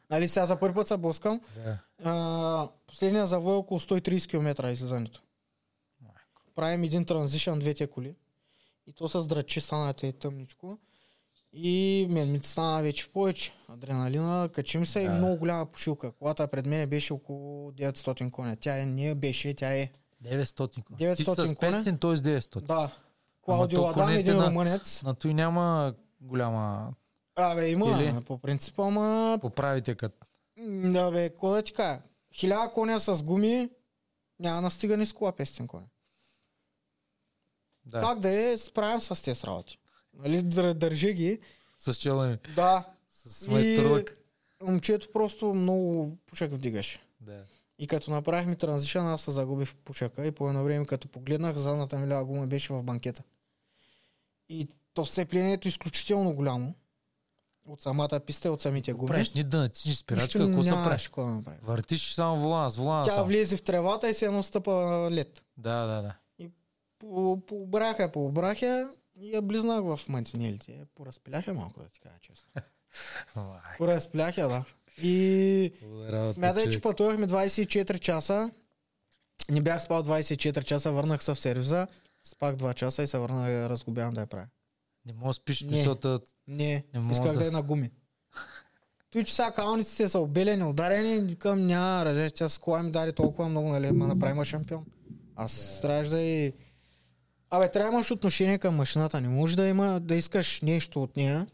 [0.10, 1.42] Нали, сега за първи път се блъскам.
[1.56, 1.78] Да.
[2.04, 5.22] А, последния завой е около 130 км излизането.
[6.56, 8.16] Правим един транзишън, двете коли.
[8.88, 10.78] И то с драчи стана те тъмничко.
[11.54, 13.54] И мен ми стана вече в повече.
[13.68, 15.12] Адреналина, качим се и Да.
[15.12, 16.12] много голяма пошилка.
[16.12, 18.56] Колата пред мен беше около 900 коня.
[18.56, 19.90] Тя е, не беше, тя е.
[20.24, 20.98] 900 коня.
[21.00, 21.72] 900 Ти с коня?
[21.74, 22.40] 500, т.е.
[22.40, 22.62] 900.
[22.62, 22.92] Да.
[23.42, 25.04] Клаудио конете един на- румънец.
[25.04, 26.94] На той няма голяма...
[27.36, 28.22] Абе, има, Или?
[28.22, 29.38] по принцип, ама...
[29.42, 30.26] Поправите като...
[30.84, 32.00] Да, бе, какво да ти кажа?
[32.34, 33.70] Хиляда коня с гуми,
[34.40, 35.86] няма настигане с кола 500 коня.
[37.86, 38.02] Да.
[38.02, 39.78] Как да е, справям с тези работи.
[40.20, 41.40] Нали, дър- държи ги.
[41.80, 42.38] С челани.
[42.56, 44.18] Да, С майсторлък.
[44.64, 47.00] момчето просто много пушек вдигаше.
[47.22, 47.44] Да.
[47.80, 51.58] И като направихме транзишън, аз се загубих в пушека и по едно време, като погледнах,
[51.58, 53.24] задната ми лява гума беше в банкета.
[54.50, 56.74] И то сцеплението е изключително голямо.
[57.68, 59.08] От самата писта и от самите гуми.
[59.08, 61.04] Правиш ни да натиснеш спирачка, какво се правиш?
[61.04, 61.58] какво да направи.
[61.64, 63.28] Въртиш само волана, с волана Тя само.
[63.28, 64.72] влезе в тревата и се едно стъпа
[65.12, 65.44] лед.
[65.58, 66.16] Да, да, да.
[67.00, 68.90] По, по обрахя, по обрахя
[69.20, 70.86] и я близнах в мантинелите.
[70.96, 72.48] Поразпиляха малко, да ти кажа честно.
[73.36, 74.64] Май, Поразпиляха, да.
[75.04, 78.52] И работа, смятай, че пътувахме 24 часа.
[79.50, 81.88] Не бях спал 24 часа, върнах се в сервиза.
[82.24, 84.48] Спах 2 часа и се върнах да я разгубявам да я правя.
[85.06, 85.78] Не мога да спиш Не.
[85.78, 86.20] мисълта.
[86.48, 87.92] Не, Не исках да- да е на гуми.
[89.12, 93.12] Той, че сега калниците са обелени, ударени, към няма, разе, тя с кола ми даде
[93.12, 94.86] толкова много, нали, ма направи ма шампион.
[95.36, 96.54] Аз трябваше да и...
[97.52, 99.22] Абе, трябва да имаш отношение към машината.
[99.22, 101.48] Не може да има, да искаш нещо от нея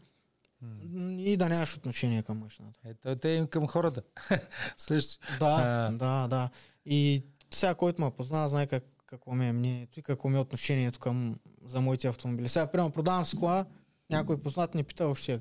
[1.18, 2.80] и да нямаш отношение към машината.
[2.84, 4.02] Ето те им към хората.
[4.76, 5.26] Също.
[5.38, 5.92] Да, А.
[5.92, 6.48] да, да.
[6.86, 7.22] И
[7.54, 10.98] сега който ме познава, знае как, какво ми е мнението и какво ми е отношението
[10.98, 12.48] към за моите автомобили.
[12.48, 13.64] Сега, примерно, продавам си кола,
[14.10, 15.40] някой познат не пита още.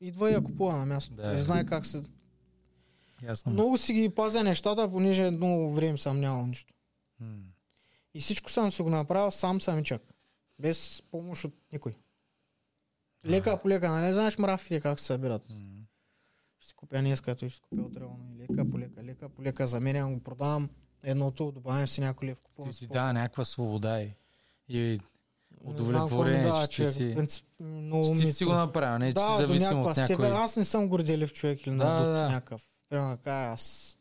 [0.00, 1.14] Идва и я купува на място.
[1.14, 1.32] Да.
[1.32, 2.02] Не знае как се...
[3.22, 3.52] Ясно.
[3.52, 6.74] Много си ги пазя нещата, понеже много време съм нямал нищо.
[7.20, 7.36] М.
[8.16, 10.02] И всичко съм си го направил сам самичък.
[10.58, 11.92] Без помощ от никой.
[13.26, 15.42] Лека по лека, нали знаеш мравките как се събират?
[16.60, 18.02] Ще си купя днес, като ще си купя утре,
[18.40, 20.70] лека по лека, лека по лека, заменям го, продавам
[21.02, 24.10] едното, добавям си някой лев, купувам Ти си си по- дава някаква свобода и,
[24.68, 25.00] и Не знам
[25.64, 26.92] удовлетворение, дава че човек.
[26.92, 29.90] си- принцип, много че ти си го направил, не че да, си до зависим някаква
[29.92, 30.26] от някой.
[30.28, 32.28] Аз не съм горделив човек или Да, надут да.
[32.28, 32.62] някакъв.
[32.88, 33.92] Примерно да аз...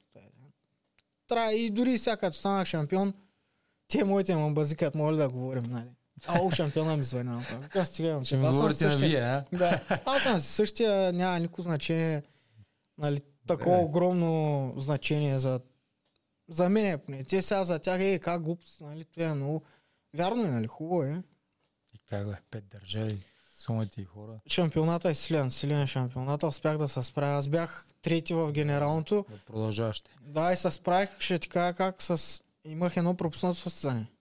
[1.28, 3.14] Трябва и дори сега като станах шампион,
[3.88, 5.90] те моите ме базикат, моля да говорим, нали?
[6.26, 7.46] Ало, шампиона ми звъня.
[7.76, 8.26] Аз стига имам.
[8.26, 9.44] Ще ми говорите на вие, а?
[9.54, 12.24] Да, аз съм същия, няма никакво значение,
[12.98, 13.84] нали, такова Да.
[13.84, 15.60] огромно значение за,
[16.50, 17.24] за мен е поне.
[17.24, 19.64] Те сега за тях е как глупост, нали, това е много...
[20.18, 21.24] Вярно е, нали, хубаво е.
[21.94, 23.22] И как бе, пет държави,
[23.58, 24.40] сумати и хора.
[24.48, 27.38] Шампионата е силен, силен е шампионата, успях да се справя.
[27.38, 29.26] Аз бях трети в генералното.
[29.30, 30.04] Да продължаваш.
[30.22, 32.42] Да, и се справих, ще ти кажа как с...
[32.66, 34.12] Имах едно пропуснато състезание.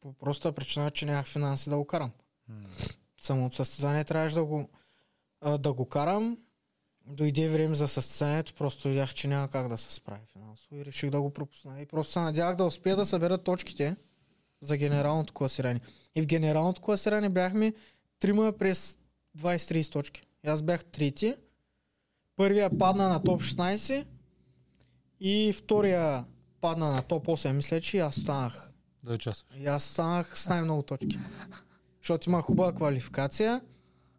[0.00, 2.10] По проста причина, че нямах финанси да го карам.
[2.48, 2.68] М.
[3.20, 4.68] Самото състезание трябваше да го,
[5.40, 6.38] а, да го карам.
[7.06, 11.10] Дойде време за състезанието, просто видях, че няма как да се справи финансово и реших
[11.10, 11.80] да го пропусна.
[11.80, 13.96] И просто се надявах да успея да събера точките
[14.60, 15.80] за генералното класиране.
[16.14, 17.74] И в генералното класиране бяхме
[18.20, 18.98] трима през
[19.38, 20.22] 20-30 точки.
[20.44, 21.34] И аз бях трети.
[22.36, 24.06] Първия падна на топ 16
[25.20, 26.24] и втория
[26.60, 29.60] падна на топ 8, мисля, че и аз станах Да участваш.
[29.60, 31.18] и аз станах с най-много точки.
[31.98, 33.60] Защото имах хубава квалификация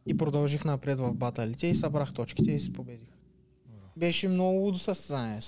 [0.05, 3.07] и продължих напред в баталите и събрах точките и се победих.
[3.97, 5.39] Беше много лудо състезание.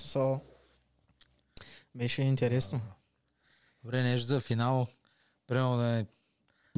[1.94, 2.80] Беше интересно.
[3.84, 4.86] Добре, нещо за финал.
[5.46, 6.06] Примерно да, е-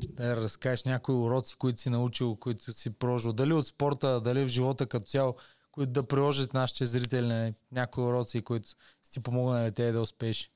[0.03, 3.33] да разкажеш някои уроци, които си научил, които си прожил.
[3.33, 5.35] Дали от спорта, дали в живота като цяло,
[5.73, 7.55] които да приложат нашите зрители.
[7.73, 8.69] Някои уроци, които
[9.15, 10.51] ти помогнали те да успееш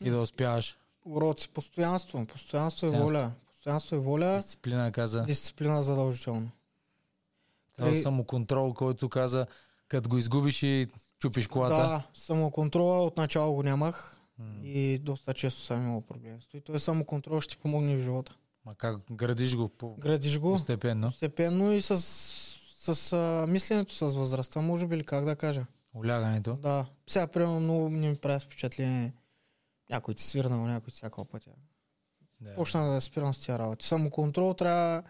[0.00, 0.76] и да успяваш.
[1.04, 2.26] Уроци, постоянство.
[2.26, 3.06] Постоянство и Постоянство.
[3.08, 3.32] воля.
[3.46, 4.36] Постоянство и воля.
[4.36, 5.22] Дисциплина каза.
[5.22, 6.50] Дисциплина задължително.
[7.76, 9.46] Това Три- самоконтрол, който каза,
[9.88, 10.86] като го изгубиш и
[11.18, 11.74] чупиш колата.
[11.76, 14.44] Да, самоконтрола отначало го нямах М.
[14.64, 16.38] и доста често съм имал проблем.
[16.54, 18.34] И той самоконтрол ще ти помогне в живота.
[18.64, 20.52] Ма как градиш го по- Градиш го.
[20.52, 21.06] постепенно.
[21.08, 25.66] Постепенно и с, с а, мисленето с възрастта, може би ли как да кажа.
[25.94, 26.54] Олягането.
[26.56, 26.86] Да.
[27.06, 29.14] Сега, примерно, много не ми прави впечатление
[29.90, 31.50] някой ти свирнал, някой ти всяка пътя.
[32.40, 32.54] Да.
[32.54, 33.86] Почна да спирам с тия работи.
[33.86, 35.02] Самоконтрол трябва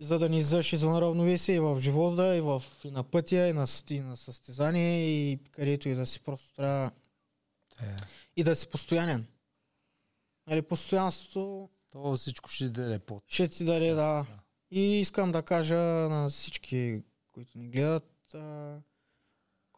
[0.00, 3.52] за да ни издържиш извън равновесие и в живота, и, в, и на пътя, и
[3.52, 6.90] на, и на състезание, и където и да си просто трябва
[7.82, 7.96] Е.
[8.36, 9.26] и да си постоянен.
[10.46, 13.22] Нали, постоянството То всичко ще ти даде по.
[13.26, 14.26] ще ти даде, да.
[14.70, 17.02] И искам да кажа на всички,
[17.32, 18.78] които ни гледат, а,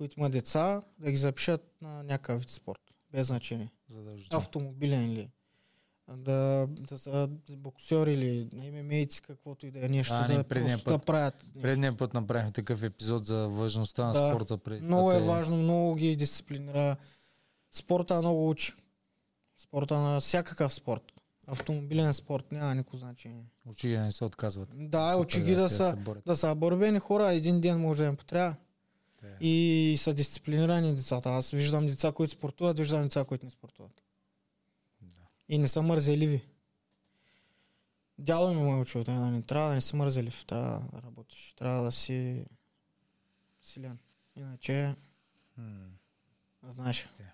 [0.03, 2.81] които имат деца, да ги запишат на някакъв вид спорт.
[3.13, 3.71] Без значение.
[3.89, 4.41] Задължително.
[4.41, 5.29] Автомобилен ли.
[6.11, 10.77] Да, да са боксери или ММА-ци, каквото и да е нещо, А, не, да, предния
[10.77, 11.07] просто да път.
[11.07, 11.35] правят.
[11.45, 11.63] нещо.
[11.63, 14.31] Предния път направихме такъв епизод за важността на Да.
[14.31, 14.59] спорта.
[14.59, 16.97] Пред Много е те- важно, много ги дисциплинира.
[17.73, 18.73] Спорта много учи.
[19.59, 21.03] Спорта на всякакъв спорт.
[21.47, 23.45] Автомобилен спорт няма никакво значение.
[23.77, 24.69] Ги да не се отказват.
[24.75, 25.97] Да, учи ги да са,
[26.27, 27.33] да са борбени хора.
[27.33, 28.57] Един ден може да им потрябва.
[29.23, 31.31] Те- И са дисциплинирани децата.
[31.31, 34.03] Аз виждам деца, които спортуват, виждам деца, които не спортуват.
[35.49, 36.45] И не са мързеливи.
[38.19, 41.55] Дядо ми ме е учил, да не трябва да не си мързелив, трябва да работиш,
[41.55, 42.45] трябва да си
[43.63, 43.99] силен.
[44.37, 44.95] Иначе,
[45.57, 45.89] М.
[46.63, 47.09] знаеш.
[47.09, 47.31] Така.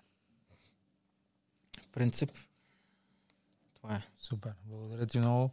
[1.91, 2.31] Принцип.
[3.75, 4.01] Това е.
[4.17, 4.53] Супер.
[4.65, 5.51] Благодаря ти много.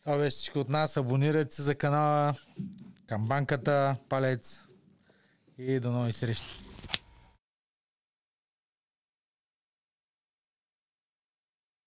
[0.00, 0.96] Това беше всичко от нас.
[0.96, 2.34] Абонирайте се за канала,
[3.06, 4.64] камбанката, палец
[5.56, 6.42] и до нови срещи.